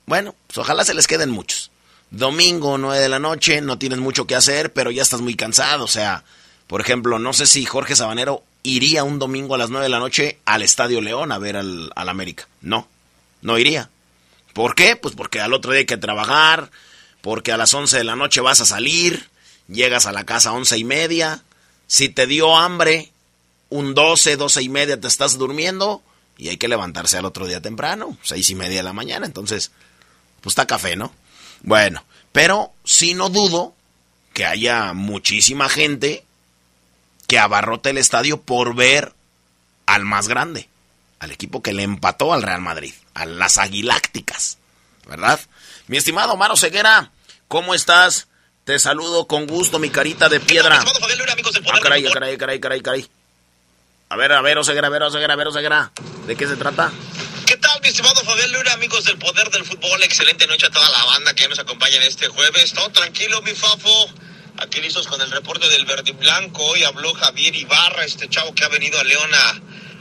[0.05, 1.70] bueno, pues ojalá se les queden muchos
[2.11, 5.85] domingo, 9 de la noche, no tienes mucho que hacer, pero ya estás muy cansado.
[5.85, 6.23] O sea,
[6.67, 9.99] por ejemplo, no sé si Jorge Sabanero iría un domingo a las 9 de la
[9.99, 12.47] noche al Estadio León a ver al, América.
[12.61, 12.87] No,
[13.41, 13.89] no iría.
[14.53, 14.95] ¿Por qué?
[14.95, 16.69] Pues porque al otro día hay que trabajar,
[17.21, 19.29] porque a las 11 de la noche vas a salir,
[19.67, 21.43] llegas a la casa a 11 y media,
[21.87, 23.11] si te dio hambre,
[23.69, 26.03] un 12, 12 y media te estás durmiendo
[26.37, 29.71] y hay que levantarse al otro día temprano, 6 y media de la mañana, entonces,
[30.41, 31.13] pues está café, ¿no?
[31.61, 33.73] Bueno, pero sí no dudo
[34.33, 36.25] que haya muchísima gente
[37.27, 39.13] que abarrote el estadio por ver
[39.85, 40.69] al más grande,
[41.19, 44.57] al equipo que le empató al Real Madrid, a las Aguilácticas,
[45.07, 45.39] ¿verdad?
[45.87, 47.11] Mi estimado Maro Ceguera,
[47.47, 48.27] ¿cómo estás?
[48.63, 50.79] Te saludo con gusto, mi carita de piedra.
[50.81, 53.09] Ah, caray, caray, caray, caray, caray.
[54.09, 55.91] A ver, a ver, Oseguera, a ver, Oseguera, a ver, Oseguera.
[56.27, 56.91] ¿De qué se trata?
[57.61, 60.01] ¿Qué tal, mi estimado Fabián Luna, amigos del Poder del Fútbol?
[60.01, 62.73] Excelente noche a toda la banda que nos acompaña en este jueves.
[62.73, 64.09] Todo tranquilo, mi Fafo.
[64.57, 66.63] Aquí listos con el reporte del Verde Blanco.
[66.65, 69.29] Hoy habló Javier Ibarra, este chavo que ha venido a León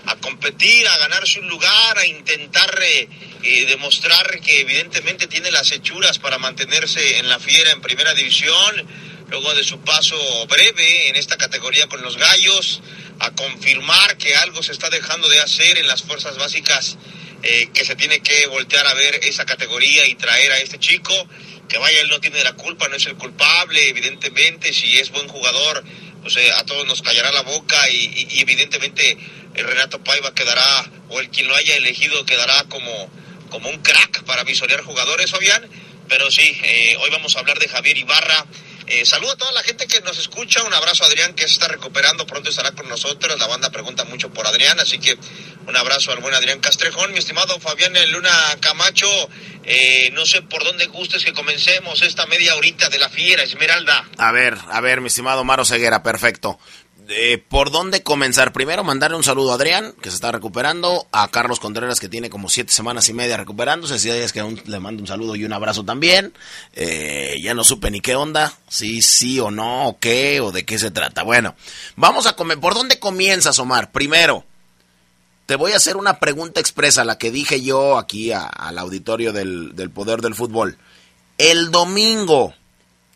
[0.06, 3.06] a, competir, a ganarse un lugar, a intentar eh,
[3.42, 8.86] eh, demostrar que evidentemente tiene las hechuras para mantenerse en la fiera en primera división.
[9.28, 12.80] Luego de su paso breve en esta categoría con los gallos,
[13.18, 16.96] a confirmar que algo se está dejando de hacer en las fuerzas básicas
[17.42, 21.14] eh, que se tiene que voltear a ver esa categoría y traer a este chico,
[21.68, 25.28] que vaya, él no tiene la culpa, no es el culpable, evidentemente, si es buen
[25.28, 25.84] jugador,
[26.22, 29.16] pues eh, a todos nos callará la boca y, evidentemente
[29.54, 33.10] el Renato Paiva quedará, o el quien lo haya elegido quedará como,
[33.50, 35.68] como un crack para visorear jugadores, Fabián,
[36.08, 38.46] pero sí, eh, hoy vamos a hablar de Javier Ibarra,
[38.90, 40.64] eh, saludo a toda la gente que nos escucha.
[40.64, 42.26] Un abrazo a Adrián que se está recuperando.
[42.26, 43.38] Pronto estará con nosotros.
[43.38, 44.80] La banda pregunta mucho por Adrián.
[44.80, 45.16] Así que
[45.66, 47.12] un abrazo al buen Adrián Castrejón.
[47.12, 49.08] Mi estimado Fabián Luna Camacho.
[49.62, 54.08] Eh, no sé por dónde gustes que comencemos esta media horita de la fiera, Esmeralda.
[54.18, 56.02] A ver, a ver, mi estimado Maro Ceguera.
[56.02, 56.58] Perfecto.
[57.10, 58.52] Eh, ¿por dónde comenzar?
[58.52, 62.30] Primero, mandarle un saludo a Adrián, que se está recuperando, a Carlos Contreras, que tiene
[62.30, 65.52] como siete semanas y media recuperándose, si es que le mando un saludo y un
[65.52, 66.32] abrazo también.
[66.72, 70.64] Eh, ya no supe ni qué onda, si sí o no, o qué, o de
[70.64, 71.22] qué se trata.
[71.22, 71.54] Bueno,
[71.96, 72.58] vamos a comer.
[72.58, 73.92] ¿Por dónde comienzas, Omar?
[73.92, 74.44] Primero,
[75.46, 79.74] te voy a hacer una pregunta expresa, la que dije yo aquí al auditorio del,
[79.74, 80.78] del Poder del Fútbol.
[81.38, 82.54] El domingo,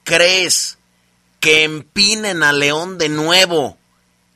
[0.02, 0.78] ¿crees
[1.38, 3.78] que empinen a León de nuevo?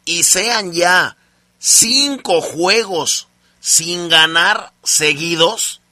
[0.08, 1.18] Y sean ya
[1.58, 3.28] cinco juegos
[3.60, 5.82] sin ganar seguidos?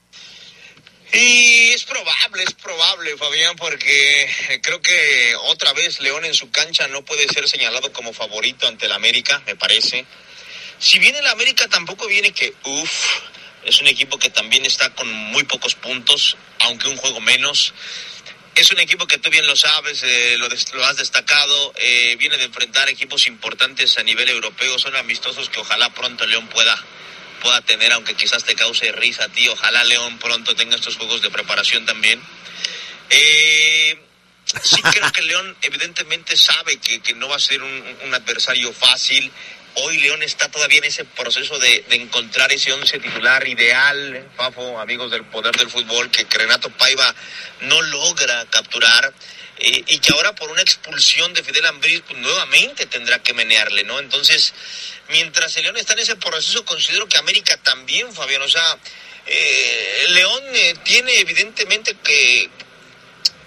[1.13, 6.87] Y es probable, es probable, Fabián, porque creo que otra vez León en su cancha
[6.87, 10.05] no puede ser señalado como favorito ante el América, me parece.
[10.79, 13.19] Si viene el América, tampoco viene que, uff,
[13.65, 17.71] es un equipo que también está con muy pocos puntos, aunque un juego menos.
[18.57, 22.45] Es un equipo que tú bien lo sabes, eh, lo, has destacado, eh, viene de
[22.45, 26.75] enfrentar equipos importantes a nivel europeo, son amistosos que ojalá pronto León pueda,
[27.39, 31.21] pueda tener, aunque quizás te cause risa a ti, ojalá León pronto tenga estos juegos
[31.21, 32.19] de preparación también.
[33.11, 33.99] Eh,
[34.63, 39.31] sí creo que León evidentemente sabe que, que no va a ser un adversario fácil,
[39.79, 45.11] Hoy León está todavía en ese proceso de, encontrar ese once titular ideal, Fafo, amigos
[45.11, 47.13] del poder del fútbol, que, Renato Paiva
[47.61, 49.13] no logra capturar.
[49.59, 53.83] Eh, y que ahora por una expulsión de Fidel Ambriz pues, nuevamente tendrá que menearle,
[53.83, 53.99] ¿no?
[53.99, 54.53] Entonces,
[55.09, 58.77] mientras el León está en ese proceso, considero que América también, Fabián, o sea,
[59.25, 62.49] eh, León eh, tiene evidentemente que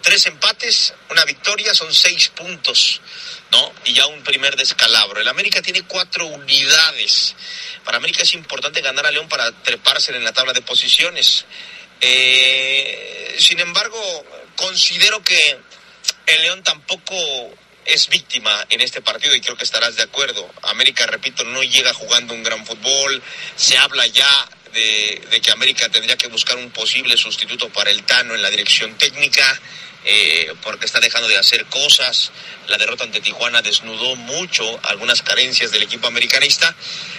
[0.02, 3.00] tres empates, una victoria, son seis puntos.
[3.52, 3.72] ¿No?
[3.84, 5.20] Y ya un primer descalabro.
[5.20, 7.34] El América tiene cuatro unidades.
[7.84, 11.44] Para América es importante ganar a León para treparse en la tabla de posiciones.
[12.00, 13.98] Eh, sin embargo,
[14.56, 15.58] considero que
[16.26, 17.16] el León tampoco
[17.84, 20.48] es víctima en este partido y creo que estarás de acuerdo.
[20.62, 23.22] América, repito, no llega jugando un gran fútbol.
[23.56, 28.04] Se habla ya de, de que América tendría que buscar un posible sustituto para el
[28.04, 29.60] Tano en la dirección técnica.
[30.04, 32.32] Eh, porque está dejando de hacer cosas.
[32.68, 36.74] La derrota ante Tijuana desnudó mucho algunas carencias del equipo americanista.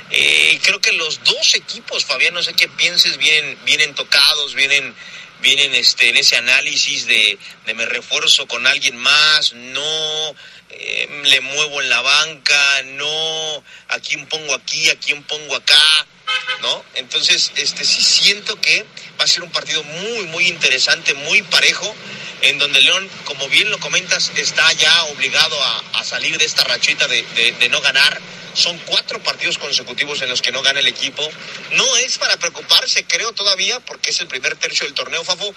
[0.10, 4.96] Eh, creo que los dos equipos, Fabián, no sé qué pienses, vienen, vienen tocados, vienen,
[5.42, 10.36] vienen este, en ese análisis de, de me refuerzo con alguien más, no
[10.72, 15.82] eh, le muevo en la banca, no a quién pongo aquí, a quién pongo acá.
[16.62, 16.86] ¿No?
[16.96, 18.86] Entonces, este sí siento que
[19.20, 21.94] va a ser un partido muy, muy interesante, muy parejo
[22.42, 25.58] en donde León, como bien lo comentas, está ya obligado
[25.94, 28.20] a, salir de esta rachita de, no ganar.
[28.54, 31.28] Son cuatro partidos consecutivos en los que no gana el equipo.
[31.74, 35.56] No es para preocuparse, creo todavía, porque es el primer tercio del torneo, Fafo,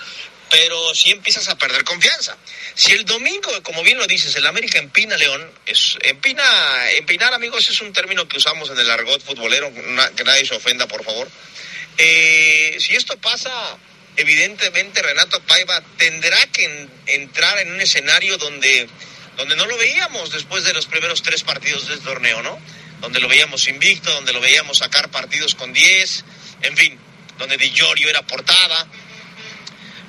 [0.51, 2.37] pero sí empiezas a perder confianza.
[2.75, 6.45] Si el domingo, como bien lo dices, el América empina León, es, empina,
[6.93, 9.73] empinar, amigos, es un término que usamos en el argot futbolero,
[10.15, 11.29] que nadie se ofenda, por favor.
[11.99, 13.51] Eh, si esto pasa,
[14.17, 18.89] evidentemente Renato Paiva tendrá que entrar en un escenario donde,
[19.37, 22.59] donde no lo veíamos después de los primeros tres partidos del torneo, ¿no?
[23.01, 26.25] Donde lo veíamos invicto, donde lo veíamos sacar partidos con 10,
[26.63, 26.99] en fin,
[27.39, 28.87] donde Di Giorgio era portada.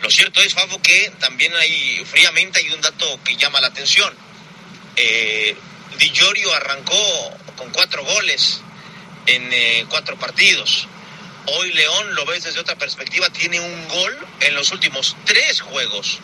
[0.02, 4.14] Lo cierto es, Favo, que también hay, fríamente hay un dato que llama la atención.
[4.96, 5.56] Eh,
[5.98, 8.62] Di Giorgio arrancó con cuatro goles
[9.26, 10.88] en eh, cuatro partidos.
[11.48, 16.20] Hoy León, lo ves desde otra perspectiva, tiene un gol en los últimos tres juegos.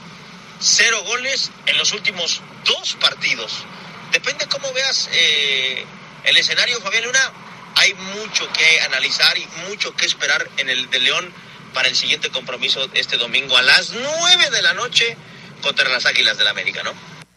[0.59, 3.63] Cero goles en los últimos dos partidos.
[4.11, 5.85] Depende cómo veas eh,
[6.23, 7.31] el escenario, Fabián Luna.
[7.75, 11.33] Hay mucho que analizar y mucho que esperar en el de León
[11.73, 15.15] para el siguiente compromiso este domingo a las nueve de la noche
[15.61, 16.93] contra las Águilas del América, ¿no?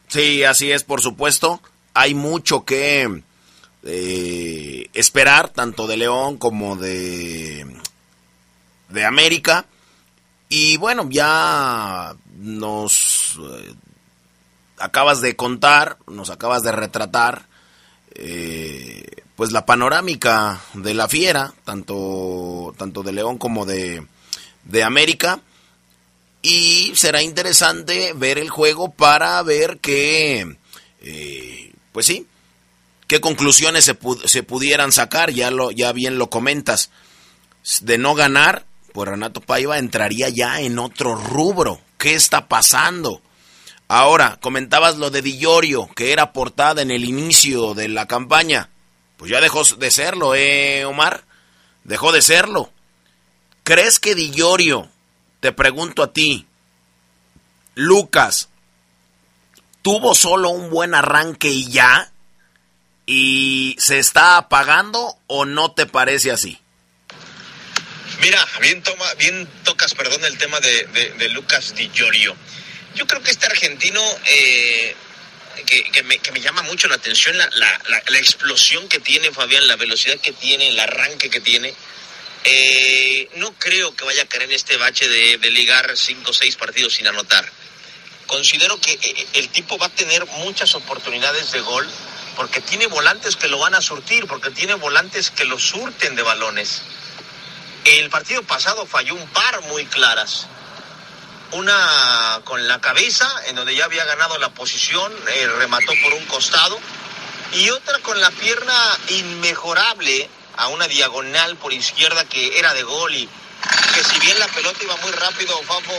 [0.09, 1.62] Sí, así es, por supuesto.
[1.94, 3.23] Hay mucho que
[3.87, 7.66] eh, esperar tanto de León como de,
[8.88, 9.66] de América.
[10.49, 13.75] Y bueno, ya nos eh,
[14.79, 17.47] acabas de contar, nos acabas de retratar,
[18.14, 19.05] eh,
[19.37, 24.06] pues la panorámica de la fiera, tanto, tanto de León como de,
[24.65, 25.40] de América.
[26.40, 30.56] Y será interesante ver el juego para ver que,
[31.92, 32.27] pues sí,
[33.15, 36.90] qué conclusiones se, pudieran sacar, ya, lo, ya bien lo comentas.
[37.83, 41.81] De no ganar, pues Renato Paiva entraría ya en otro rubro.
[41.96, 43.23] ¿Qué está pasando?
[43.87, 48.71] Ahora, comentabas lo de Dillorio, que era portada en el inicio de la campaña.
[49.17, 51.23] Pues ya dejó de serlo, ¿eh, Omar?
[51.85, 52.73] Dejó de serlo.
[53.62, 54.88] ¿Crees que Dillorio,
[55.38, 56.48] te pregunto a ti,
[57.77, 58.48] Lucas,
[59.83, 62.10] tuvo solo un buen arranque y ya?
[63.07, 66.61] Y se está apagando o no te parece así?
[68.21, 72.37] Mira, bien, toma, bien tocas, perdón, el tema de, de, Lucas Di Giorgio.
[72.94, 74.94] Yo creo que este argentino eh,
[75.67, 77.50] que, me, llama mucho la atención, la,
[78.07, 81.75] la, explosión que tiene Fabián, la velocidad que tiene, el arranque que tiene.
[82.44, 86.35] Eh, no creo que vaya a caer en este bache de, de ligar cinco o
[86.35, 87.50] seis partidos sin anotar.
[88.27, 91.88] Considero que eh, el tipo va a tener muchas oportunidades de gol
[92.37, 96.22] porque tiene volantes que lo van a surtir, porque tiene volantes que lo surten de
[96.22, 96.82] balones.
[97.85, 100.46] El partido pasado falló un par muy claras.
[101.52, 106.24] Una con la cabeza, en donde ya había ganado la posición, eh, remató por un
[106.26, 106.78] costado.
[107.52, 108.74] Y otra con la pierna
[109.08, 113.28] inmejorable a una diagonal por izquierda que era de gol y
[113.94, 115.92] que si bien la pelota iba muy rápido, Fafo,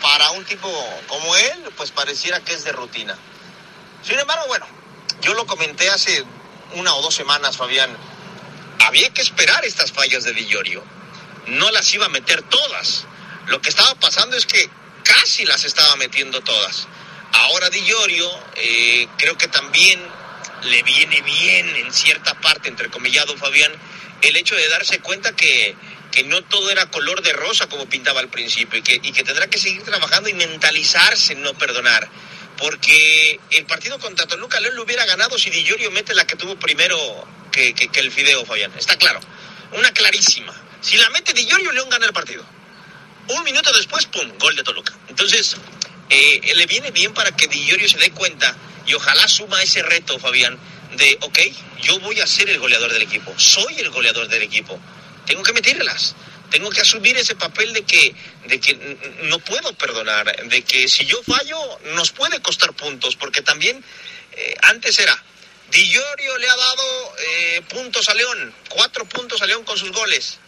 [0.00, 0.68] para un tipo
[1.08, 3.16] como él, pues pareciera que es de rutina.
[4.02, 4.66] Sin embargo, bueno,
[5.20, 6.24] yo lo comenté hace
[6.74, 7.90] una o dos semanas, Fabián.
[8.80, 10.82] Había que esperar estas fallas de Villorio.
[11.46, 13.06] No las iba a meter todas.
[13.46, 14.68] Lo que estaba pasando es que
[15.04, 16.86] casi las estaba metiendo todas.
[17.32, 20.00] Ahora Dillorio eh, creo que también
[20.64, 23.72] le viene bien en cierta parte, entre comillado Fabián,
[24.22, 25.74] el hecho de darse cuenta que,
[26.12, 29.24] que no todo era color de rosa como pintaba al principio y que, y que
[29.24, 32.08] tendrá que seguir trabajando y mentalizarse en no perdonar
[32.60, 36.56] porque el partido contra Toluca León lo hubiera ganado si Di mete la que tuvo
[36.56, 36.98] primero
[37.50, 38.72] que, el Fideo, Fabián.
[38.78, 39.18] Está claro.
[39.72, 40.54] Una clarísima.
[40.80, 42.44] Si la mete Di León gana el partido.
[43.28, 44.92] Un minuto después, pum, gol de Toluca.
[45.08, 45.56] Entonces,
[46.10, 48.54] eh, le viene bien para que Di se dé cuenta
[48.86, 50.58] y ojalá suma ese reto, Fabián,
[50.96, 51.38] de, ok,
[51.82, 53.32] yo voy a ser el goleador del equipo.
[53.38, 54.78] Soy el goleador del equipo.
[55.24, 56.14] Tengo que meterlas
[56.50, 58.14] tengo que asumir ese papel de que,
[58.46, 61.58] de que no puedo perdonar, de que si yo fallo
[61.94, 63.82] nos puede costar puntos, porque también
[64.32, 65.16] eh, antes era,
[65.70, 70.38] Di le ha dado eh, puntos a León, cuatro puntos a León con sus goles.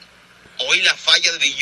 [0.59, 1.57] Hoy la falla de Di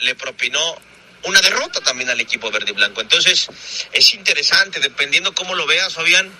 [0.00, 0.80] le propinó
[1.24, 3.02] una derrota también al equipo verde y blanco.
[3.02, 3.48] Entonces
[3.92, 6.32] es interesante, dependiendo cómo lo veas, Fabián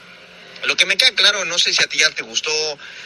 [0.64, 2.50] lo que me queda claro, no sé si a ti ya te gustó,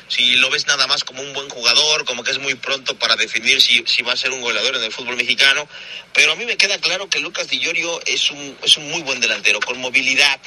[0.08, 3.16] si lo ves nada más como un buen jugador, como que es muy pronto para
[3.16, 5.68] definir si, si va a ser un goleador en el fútbol mexicano,
[6.12, 9.02] pero a mí me queda claro que Lucas Di Llorio es un, es un muy
[9.02, 10.40] buen delantero, con movilidad,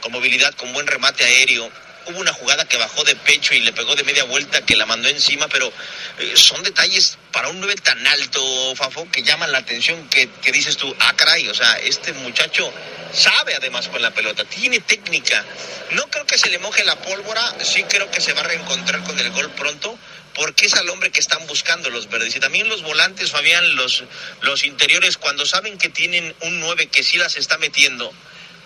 [0.00, 1.70] con movilidad, con buen remate aéreo,
[2.06, 4.86] hubo una jugada que bajó de pecho y le pegó de media vuelta que la
[4.86, 5.72] mandó encima, pero
[6.18, 10.52] eh, son detalles para un 9 tan alto, Fafo, que llaman la atención, que, que,
[10.52, 12.72] dices tú, ah, caray, o sea, este muchacho
[13.12, 15.44] sabe además con la pelota, tiene técnica.
[15.92, 19.02] No creo que se le moje la pólvora, sí creo que se va a reencontrar
[19.04, 19.98] con el gol pronto,
[20.34, 22.34] porque es al hombre que están buscando los verdes.
[22.34, 24.04] Y también los volantes, Fabián, los,
[24.42, 28.12] los interiores, cuando saben que tienen un 9 que sí las está metiendo,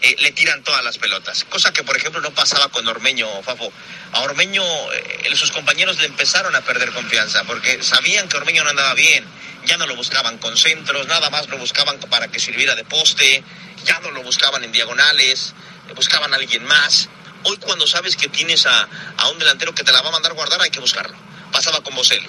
[0.00, 1.44] eh, le tiran todas las pelotas.
[1.44, 3.72] Cosa que, por ejemplo, no pasaba con Ormeño, Fafo.
[4.12, 8.70] A Ormeño, eh, sus compañeros le empezaron a perder confianza porque sabían que Ormeño no
[8.70, 9.24] andaba bien.
[9.64, 13.42] Ya no lo buscaban con centros, nada más lo buscaban para que sirviera de poste,
[13.84, 15.52] ya no lo buscaban en diagonales,
[15.94, 17.08] buscaban a alguien más.
[17.42, 20.32] Hoy, cuando sabes que tienes a, a un delantero que te la va a mandar
[20.32, 21.16] guardar, hay que buscarlo.
[21.52, 22.28] Pasaba con Boselli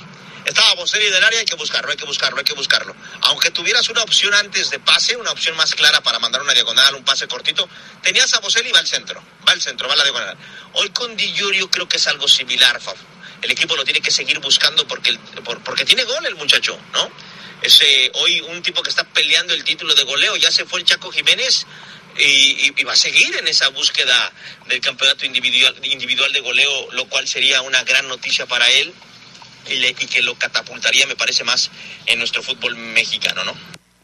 [0.50, 2.96] estaba Boselli del área, hay que buscarlo, hay que buscarlo, hay que buscarlo.
[3.22, 6.96] Aunque tuvieras una opción antes de pase, una opción más clara para mandar una diagonal,
[6.96, 7.70] un pase cortito,
[8.02, 10.38] tenías a Boselli y va al centro, va al centro, va a la diagonal.
[10.74, 11.34] Hoy con Di
[11.72, 12.96] creo que es algo similar, Fab.
[13.42, 15.18] El equipo lo tiene que seguir buscando porque,
[15.64, 17.10] porque tiene gol el muchacho, ¿no?
[18.14, 21.12] Hoy un tipo que está peleando el título de goleo, ya se fue el Chaco
[21.12, 21.66] Jiménez,
[22.18, 24.34] y, y, va a seguir en esa búsqueda
[24.68, 28.94] del campeonato individual, individual de goleo, lo cual sería una gran noticia para él
[29.68, 31.72] y, que lo catapultaría, me parece, más
[32.06, 33.54] en nuestro fútbol mexicano, ¿no?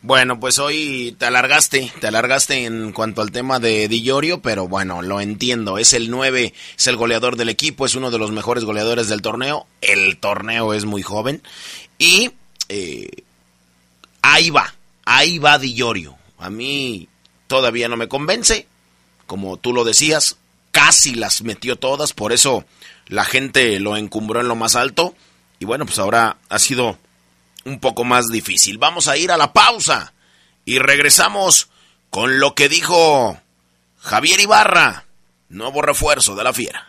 [0.02, 4.08] Bueno, pues hoy te alargaste, te alargaste en cuanto al tema de Di
[4.44, 5.80] pero bueno, lo entiendo.
[5.80, 9.24] Es el 9, es el goleador del equipo, es uno de los mejores goleadores del
[9.24, 9.66] torneo.
[9.82, 11.42] El torneo es muy joven.
[11.98, 12.30] Y
[12.70, 13.10] eh,
[14.22, 14.76] ahí va,
[15.06, 15.76] ahí va Di
[16.38, 17.10] A mí
[17.48, 18.68] todavía no me convence.
[19.26, 20.38] Como tú lo decías,
[20.70, 22.66] casi las metió todas, por eso
[23.08, 25.16] la gente lo encumbró en lo más alto.
[25.60, 26.98] Y bueno, pues ahora ha sido
[27.66, 28.78] un poco más difícil.
[28.78, 30.14] Vamos a ir a la pausa
[30.66, 31.70] y regresamos
[32.10, 33.38] con lo que dijo
[34.00, 35.06] Javier Ibarra,
[35.50, 36.88] nuevo refuerzo de la fiera.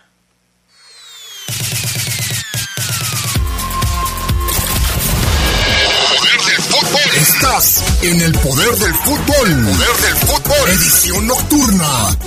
[6.17, 7.17] Poder del fútbol.
[7.17, 9.65] Estás en el poder del fútbol.
[9.65, 10.71] Poder del fútbol.
[10.71, 12.19] Edición nocturna.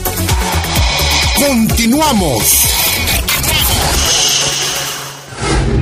[1.36, 2.79] Continuamos.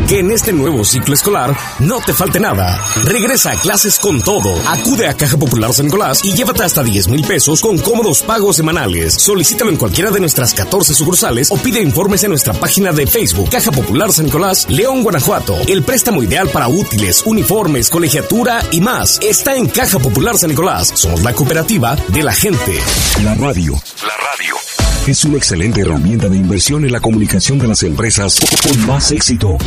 [0.07, 2.81] Que en este nuevo ciclo escolar no te falte nada.
[3.03, 4.55] Regresa a clases con todo.
[4.65, 8.55] Acude a Caja Popular San Nicolás y llévate hasta 10 mil pesos con cómodos pagos
[8.55, 9.15] semanales.
[9.15, 13.49] Solicítalo en cualquiera de nuestras 14 sucursales o pide informes en nuestra página de Facebook
[13.49, 15.57] Caja Popular San Nicolás, León, Guanajuato.
[15.67, 20.89] El préstamo ideal para útiles, uniformes, colegiatura y más está en Caja Popular San Nicolás.
[20.95, 22.79] Somos la cooperativa de la gente.
[23.25, 23.73] La radio.
[23.73, 24.76] La radio.
[25.07, 29.57] Es una excelente herramienta de inversión en la comunicación de las empresas con más éxito.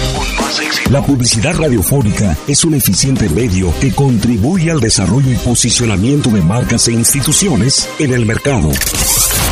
[0.91, 6.89] La publicidad radiofónica es un eficiente medio que contribuye al desarrollo y posicionamiento de marcas
[6.89, 8.71] e instituciones en el mercado.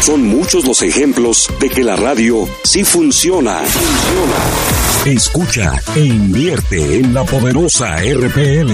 [0.02, 3.62] Son muchos los ejemplos de que la radio sí funciona.
[5.06, 8.72] Escucha e invierte en la poderosa RPL.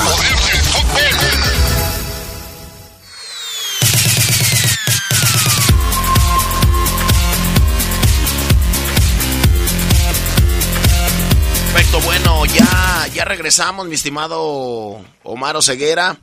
[11.71, 16.17] Perfecto, bueno, ya, ya regresamos, mi estimado Omar Ceguera.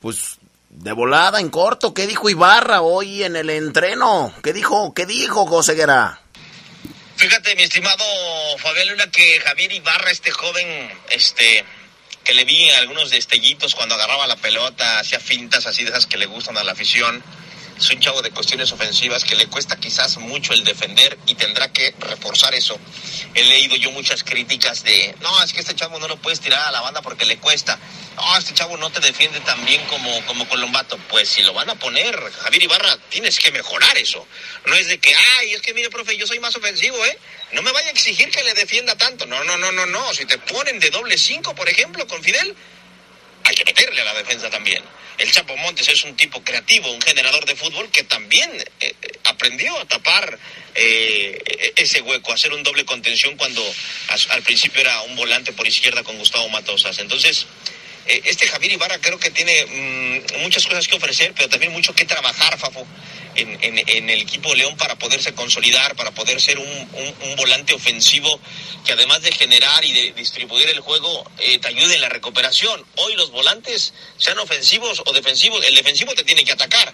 [0.00, 0.37] Pues
[0.70, 4.34] de volada, en corto, ¿qué dijo Ibarra hoy en el entreno?
[4.42, 6.20] ¿Qué dijo, qué dijo Joseguera?
[7.16, 8.04] Fíjate, mi estimado
[8.58, 11.64] Fabián Luna, que Javier Ibarra, este joven, este,
[12.22, 16.16] que le vi algunos destellitos cuando agarraba la pelota, hacía fintas así de esas que
[16.16, 17.22] le gustan a la afición.
[17.78, 21.72] Es un chavo de cuestiones ofensivas que le cuesta quizás mucho el defender y tendrá
[21.72, 22.76] que reforzar eso.
[23.34, 26.66] He leído yo muchas críticas de, no, es que este chavo no lo puedes tirar
[26.66, 27.78] a la banda porque le cuesta.
[28.16, 30.98] No, este chavo no te defiende tan bien como, como Colombato.
[31.08, 34.26] Pues si lo van a poner, Javier Ibarra, tienes que mejorar eso.
[34.66, 37.16] No es de que, ay, es que mire, profe, yo soy más ofensivo, ¿eh?
[37.52, 39.24] No me vaya a exigir que le defienda tanto.
[39.24, 40.14] No, no, no, no, no.
[40.14, 42.56] Si te ponen de doble cinco, por ejemplo, con Fidel,
[43.44, 44.82] hay que meterle a la defensa también.
[45.18, 48.50] El Chapo Montes es un tipo creativo, un generador de fútbol que también
[48.80, 48.94] eh,
[49.24, 50.38] aprendió a tapar
[50.76, 53.62] eh, ese hueco, a hacer un doble contención cuando
[54.30, 56.98] al principio era un volante por izquierda con Gustavo Matosas.
[56.98, 57.46] Entonces,
[58.08, 62.04] este Javier Ibarra creo que tiene mm, muchas cosas que ofrecer, pero también mucho que
[62.04, 62.86] trabajar, Fafo,
[63.34, 68.40] en, en, el equipo León para poderse consolidar, para poder ser un, un, volante ofensivo
[68.84, 72.84] que además de generar y de distribuir el juego, eh, te ayude en la recuperación.
[72.96, 76.92] Hoy los volantes, sean ofensivos o defensivos, el defensivo te tiene que atacar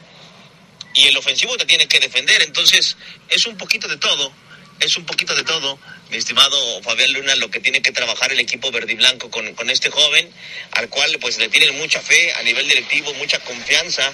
[0.95, 2.43] y el ofensivo te tiene que defender.
[2.43, 2.97] Entonces,
[3.29, 4.33] es un poquito de todo,
[4.81, 5.79] es un poquito de todo
[6.11, 9.55] mi estimado Fabián Luna, lo que tiene que trabajar el equipo verde y blanco con,
[9.55, 10.31] con este joven,
[10.73, 14.13] al cual pues le tienen mucha fe a nivel directivo, mucha confianza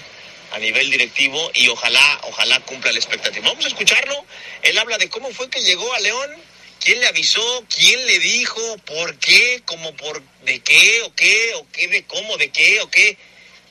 [0.51, 3.47] a nivel directivo y ojalá, ojalá cumpla la expectativa.
[3.47, 4.25] Vamos a escucharlo.
[4.61, 6.29] Él habla de cómo fue que llegó a León,
[6.79, 11.67] quién le avisó, quién le dijo, por qué, cómo por de qué o qué o
[11.71, 13.17] qué de cómo, de qué o qué.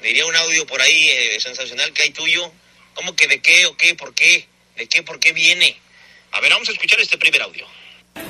[0.03, 2.51] Diría un audio por ahí eh, sensacional que hay tuyo.
[2.95, 4.47] ¿Cómo que de qué o qué, por qué?
[4.77, 5.77] ¿De qué, por qué viene?
[6.33, 7.65] A ver, vamos a escuchar este primer audio.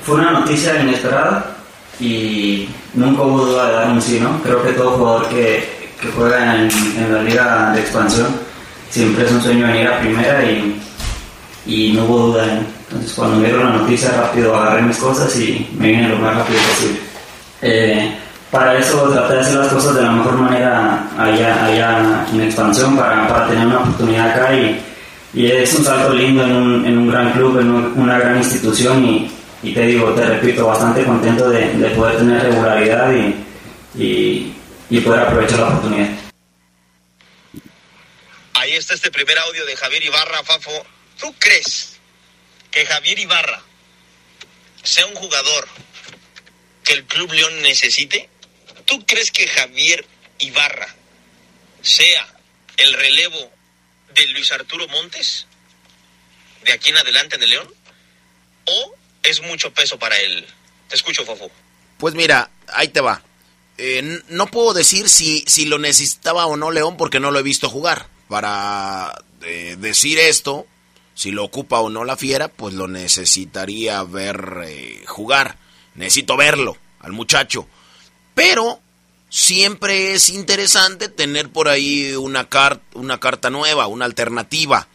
[0.03, 1.55] Fue una noticia inesperada
[1.99, 4.41] y nunca hubo duda de dar un sí, ¿no?
[4.41, 8.27] Creo que todo jugador que, que juega en, en, la liga de expansión
[8.89, 10.81] siempre es un sueño venir a primera y,
[11.67, 12.45] y no hubo duda.
[12.45, 12.61] ¿no?
[12.89, 16.35] Entonces cuando me dieron la noticia rápido agarré mis cosas y me vine lo más
[16.35, 16.99] rápido posible.
[17.61, 18.17] Eh,
[18.49, 22.97] para eso traté de hacer las cosas de la mejor manera allá, allá en expansión
[22.97, 24.81] para, para tener una oportunidad acá y,
[25.33, 29.05] y es un salto lindo en un, en un gran club, en una gran institución
[29.05, 29.31] y,
[29.63, 34.53] y te digo, te repito, bastante contento de, de poder tener regularidad y, y,
[34.89, 36.09] y, poder aprovechar la oportunidad.
[38.53, 40.85] Ahí está este primer audio de Javier Ibarra, Fafo.
[41.19, 41.97] ¿Tú crees
[42.69, 43.61] que Javier Ibarra
[44.83, 45.67] sea un jugador
[46.83, 48.29] que el Club León necesite?
[48.85, 50.05] ¿Tú crees que Javier
[50.39, 50.87] Ibarra
[51.81, 52.27] sea
[52.77, 53.51] el relevo
[54.13, 55.47] de Luis Arturo Montes
[56.63, 57.73] de aquí en adelante en el León?
[58.65, 60.45] ¿O es mucho peso para él?
[60.87, 61.49] Te escucho, Fofo.
[61.97, 63.21] Pues mira, ahí te va.
[63.77, 67.43] Eh, no puedo decir si, si lo necesitaba o no León porque no lo he
[67.43, 68.07] visto jugar.
[68.27, 70.67] Para eh, decir esto,
[71.13, 75.57] si lo ocupa o no la fiera, pues lo necesitaría ver eh, jugar.
[75.95, 77.67] Necesito verlo al muchacho.
[78.33, 78.80] Pero
[79.31, 82.47] siempre es interesante tener por ahí una,
[82.93, 84.87] una carta nueva, una alternativa.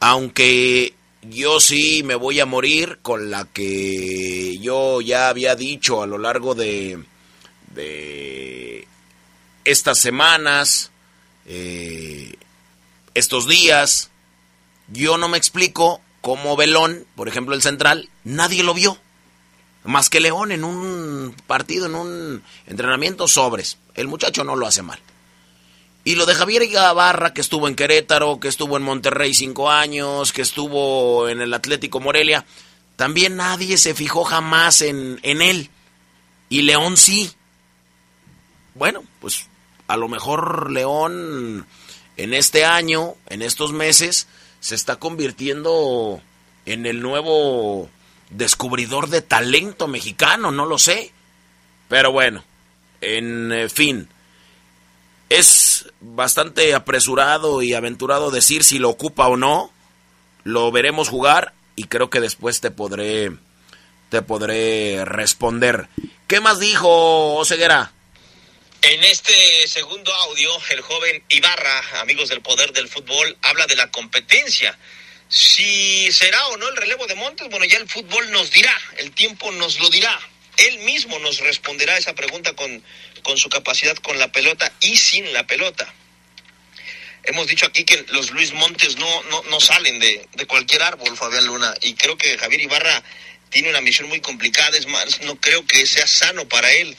[0.00, 6.06] Aunque yo sí me voy a morir con la que yo ya había dicho a
[6.06, 7.04] lo largo de,
[9.64, 10.90] estas semanas,
[11.46, 12.34] eh,
[13.14, 14.10] estos días.
[14.88, 18.98] Yo no me explico cómo Belón, por ejemplo el central, nadie lo vio.
[19.84, 23.78] Más que León en un partido, en un entrenamiento sobres.
[23.94, 25.00] El muchacho no lo hace mal.
[26.04, 30.32] Y lo de Javier Ibarra, que estuvo en Querétaro, que estuvo en Monterrey cinco años,
[30.32, 32.44] que estuvo en el Atlético Morelia,
[32.96, 35.70] también nadie se fijó jamás en, en él.
[36.48, 37.32] Y León sí.
[38.74, 39.46] Bueno, pues
[39.86, 41.66] a lo mejor León
[42.16, 44.26] en este año, en estos meses,
[44.60, 46.20] se está convirtiendo
[46.66, 47.88] en el nuevo
[48.32, 51.12] descubridor de talento mexicano, no lo sé.
[51.88, 52.44] Pero bueno,
[53.00, 54.08] en eh, fin,
[55.28, 59.72] es bastante apresurado y aventurado decir si lo ocupa o no.
[60.44, 63.32] Lo veremos jugar y creo que después te podré
[64.10, 65.88] te podré responder.
[66.26, 67.92] ¿Qué más dijo Oseguera?
[68.82, 69.32] En este
[69.68, 74.76] segundo audio, el joven Ibarra, amigos del poder del fútbol, habla de la competencia.
[75.32, 79.12] Si será o no el relevo de Montes, bueno, ya el fútbol nos dirá, el
[79.12, 80.20] tiempo nos lo dirá.
[80.58, 82.84] Él mismo nos responderá esa pregunta con,
[83.22, 85.90] con su capacidad con la pelota y sin la pelota.
[87.24, 91.16] Hemos dicho aquí que los Luis Montes no, no, no salen de, de cualquier árbol,
[91.16, 93.02] Fabián Luna, y creo que Javier Ibarra
[93.48, 96.94] tiene una misión muy complicada, es más, no creo que sea sano para él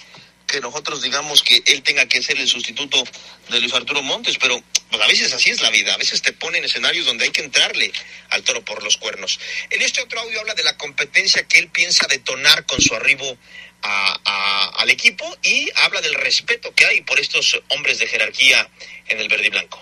[0.47, 3.03] que nosotros digamos que él tenga que ser el sustituto
[3.49, 4.59] de Luis Arturo Montes, pero
[4.93, 7.41] pues a veces así es la vida, a veces te ponen escenarios donde hay que
[7.41, 7.91] entrarle
[8.29, 9.39] al toro por los cuernos.
[9.71, 13.25] En este otro audio habla de la competencia que él piensa detonar con su arribo
[13.81, 18.69] al equipo y habla del respeto que hay por estos hombres de jerarquía
[19.07, 19.79] en el verde y blanco.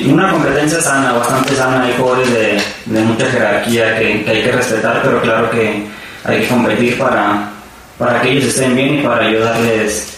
[0.00, 4.52] Una competencia sana, bastante sana, hay jugadores de, de mucha jerarquía que, que hay que
[4.52, 5.82] respetar, pero claro que
[6.24, 7.52] hay que competir para,
[7.98, 10.08] para que ellos estén bien y para ayudarles,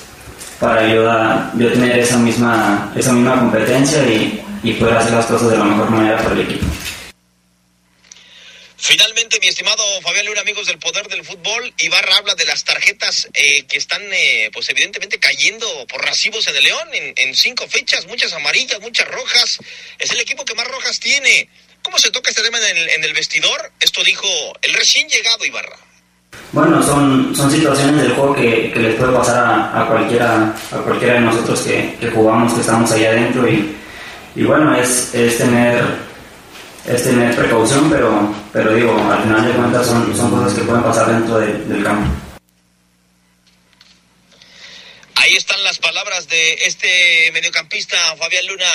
[0.61, 5.51] para ayudar, yo tener esa misma, esa misma competencia y, y poder hacer las cosas
[5.51, 6.67] de la mejor manera para el equipo.
[8.79, 13.29] Finalmente, mi estimado Fabián Luna, amigos del poder del fútbol, Ibarra habla de las tarjetas
[13.33, 17.67] eh, que están, eh, pues evidentemente cayendo por racimos en el León, en, en, cinco
[17.67, 19.59] fechas, muchas amarillas, muchas rojas.
[19.99, 21.49] Es el equipo que más rojas tiene.
[21.83, 23.73] ¿Cómo se toca este tema en el, en el vestidor?
[23.81, 24.29] Esto dijo
[24.63, 25.86] el recién llegado Ibarra.
[26.53, 30.77] Bueno, son, son situaciones del juego que, que les puede pasar a, a, cualquiera, a
[30.79, 33.77] cualquiera de nosotros que, que jugamos, que estamos ahí adentro y,
[34.35, 36.07] y bueno, es, es tener
[36.87, 40.83] es tener precaución, pero, pero digo, al final de cuentas son, son cosas que pueden
[40.85, 42.09] pasar dentro de, del campo.
[45.17, 48.71] Ahí están las palabras de este mediocampista Fabián Luna.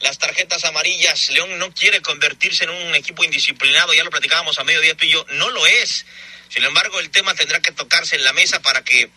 [0.00, 4.64] Las tarjetas amarillas, León no quiere convertirse en un equipo indisciplinado, ya lo platicábamos a
[4.64, 6.06] mediodía tú y yo, no lo es.
[6.48, 9.10] Sin embargo, el tema tendrá que tocarse en la mesa para que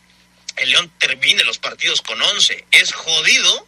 [0.57, 2.65] el León termine los partidos con 11.
[2.71, 3.67] Es jodido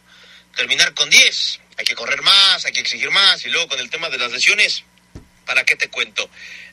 [0.56, 1.60] terminar con 10.
[1.78, 3.44] Hay que correr más, hay que exigir más.
[3.44, 4.84] Y luego con el tema de las lesiones,
[5.46, 6.28] ¿para qué te cuento?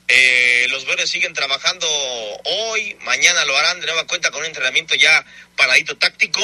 [0.08, 1.88] Eh, los verdes siguen trabajando
[2.46, 5.24] hoy, mañana lo harán de nueva cuenta con un entrenamiento ya
[5.56, 6.42] paradito táctico.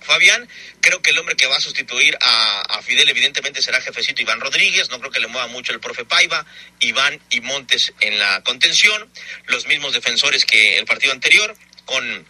[0.00, 0.48] Fabián,
[0.80, 4.88] creo que el hombre que va a sustituir a, Fidel evidentemente será jefecito Iván Rodríguez,
[4.88, 6.46] no creo que le mueva mucho el profe Paiva,
[6.80, 9.10] Iván y Montes en la contención,
[9.46, 12.26] los mismos defensores que el partido anterior, con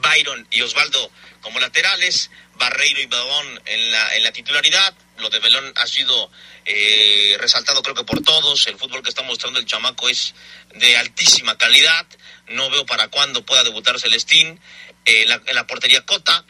[0.00, 4.94] Byron y Osvaldo como laterales, Barreiro y Belón en la, en la titularidad.
[5.18, 6.30] Lo de Belón ha sido
[6.64, 8.66] eh, resaltado creo que por todos.
[8.66, 10.34] El fútbol que está mostrando el chamaco es
[10.74, 12.06] de altísima calidad.
[12.48, 14.58] No veo para cuándo pueda debutar Celestín.
[15.04, 16.46] Eh, en la portería Cota,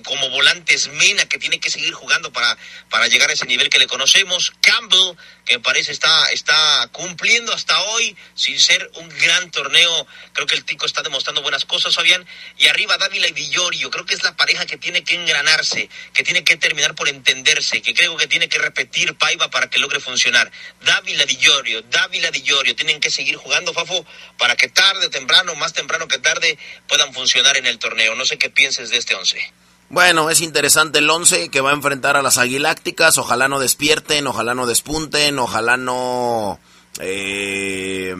[0.00, 2.56] como volantes Mena, que tiene que seguir jugando para,
[2.88, 4.52] para llegar a ese nivel que le conocemos.
[4.60, 10.06] Campbell, que parece está, está cumpliendo hasta hoy, sin ser un gran torneo.
[10.32, 12.26] Creo que el Tico está demostrando buenas cosas, Fabián.
[12.58, 16.22] Y arriba Dávila y Villorio, creo que es la pareja que tiene que engranarse, que
[16.22, 20.00] tiene que terminar por entenderse, que creo que tiene que repetir Paiva para que logre
[20.00, 20.50] funcionar.
[20.80, 24.06] Dávila Villorio, Dávila Villorio, tienen que seguir jugando, Fafo,
[24.38, 28.14] para que tarde o temprano, más temprano que tarde, puedan funcionar en el torneo.
[28.14, 29.52] No sé qué pienses de este once.
[29.92, 33.18] Bueno, es interesante el 11 que va a enfrentar a las Aguilácticas.
[33.18, 36.58] Ojalá no despierten, ojalá no despunten, ojalá no,
[36.98, 38.16] eh,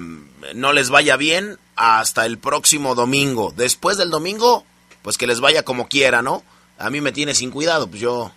[0.55, 3.55] no les vaya bien hasta el próximo domingo.
[3.57, 4.66] Después del domingo,
[5.01, 6.45] pues que les vaya como quiera, ¿no?
[6.77, 8.33] A mí me tiene sin cuidado, pues yo,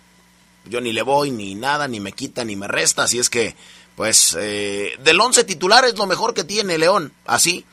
[0.64, 3.02] yo ni le voy, ni nada, ni me quita, ni me resta.
[3.02, 3.54] Así es que,
[3.96, 7.66] pues, eh, del 11 titular es lo mejor que tiene León, así,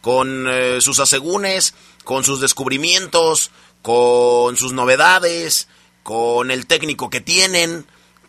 [0.00, 3.50] con eh, sus asegúnes, con sus descubrimientos
[3.82, 5.68] con sus novedades,
[6.02, 7.86] con el técnico que tienen,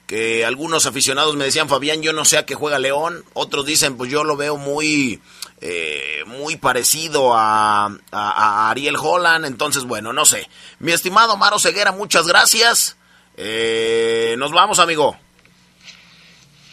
[0.08, 3.96] que algunos aficionados me decían, Fabián, yo no sé a qué juega León, otros dicen,
[3.96, 5.22] pues yo lo veo muy,
[5.62, 10.50] eh, muy parecido a, Ariel Holland, entonces bueno, no sé.
[10.80, 12.98] Mi estimado Maro Ceguera, muchas gracias.
[13.38, 15.18] Eh, nos vamos, amigo.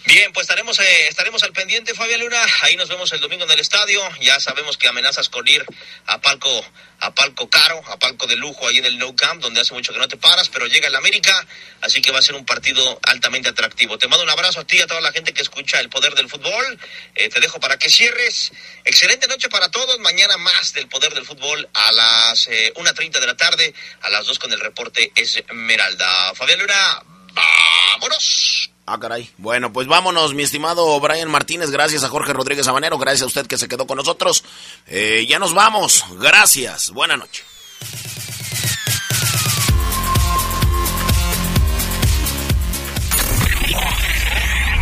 [0.09, 2.43] Bien, pues estaremos, eh, estaremos al pendiente, Fabián Luna.
[2.63, 4.01] Ahí nos vemos el domingo en el estadio.
[4.23, 5.63] Ya sabemos que amenazas con ir
[6.07, 6.65] a palco,
[7.01, 9.93] a palco caro, a palco de lujo ahí en el No Camp, donde hace mucho
[9.93, 11.47] que no te paras, pero llega el América,
[11.83, 13.99] así que va a ser un partido altamente atractivo.
[13.99, 16.15] Te mando un abrazo a ti y a toda la gente que escucha el poder
[16.15, 16.79] del fútbol.
[17.15, 18.53] Eh, te dejo para que cierres.
[18.87, 19.99] Excelente noche para todos.
[19.99, 24.25] Mañana más del poder del fútbol a las eh, 1.30 de la tarde, a las
[24.25, 26.35] 2 con el reporte Esmeralda.
[26.35, 27.03] Fabián Luna,
[27.35, 28.58] vámonos.
[28.91, 29.29] Ah, caray.
[29.37, 31.71] Bueno, pues vámonos, mi estimado Brian Martínez.
[31.71, 32.97] Gracias a Jorge Rodríguez Habanero.
[32.97, 34.43] Gracias a usted que se quedó con nosotros.
[34.87, 36.07] Eh, ya nos vamos.
[36.19, 36.91] Gracias.
[36.93, 37.45] Buena noche.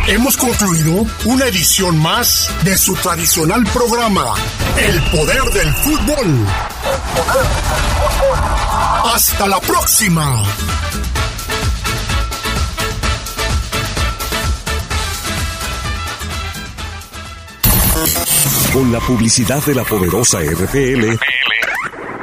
[0.07, 4.35] Hemos concluido una edición más de su tradicional programa,
[4.77, 6.47] El Poder del Fútbol.
[9.03, 10.43] Hasta la próxima.
[18.73, 21.17] Con la publicidad de la poderosa RPL,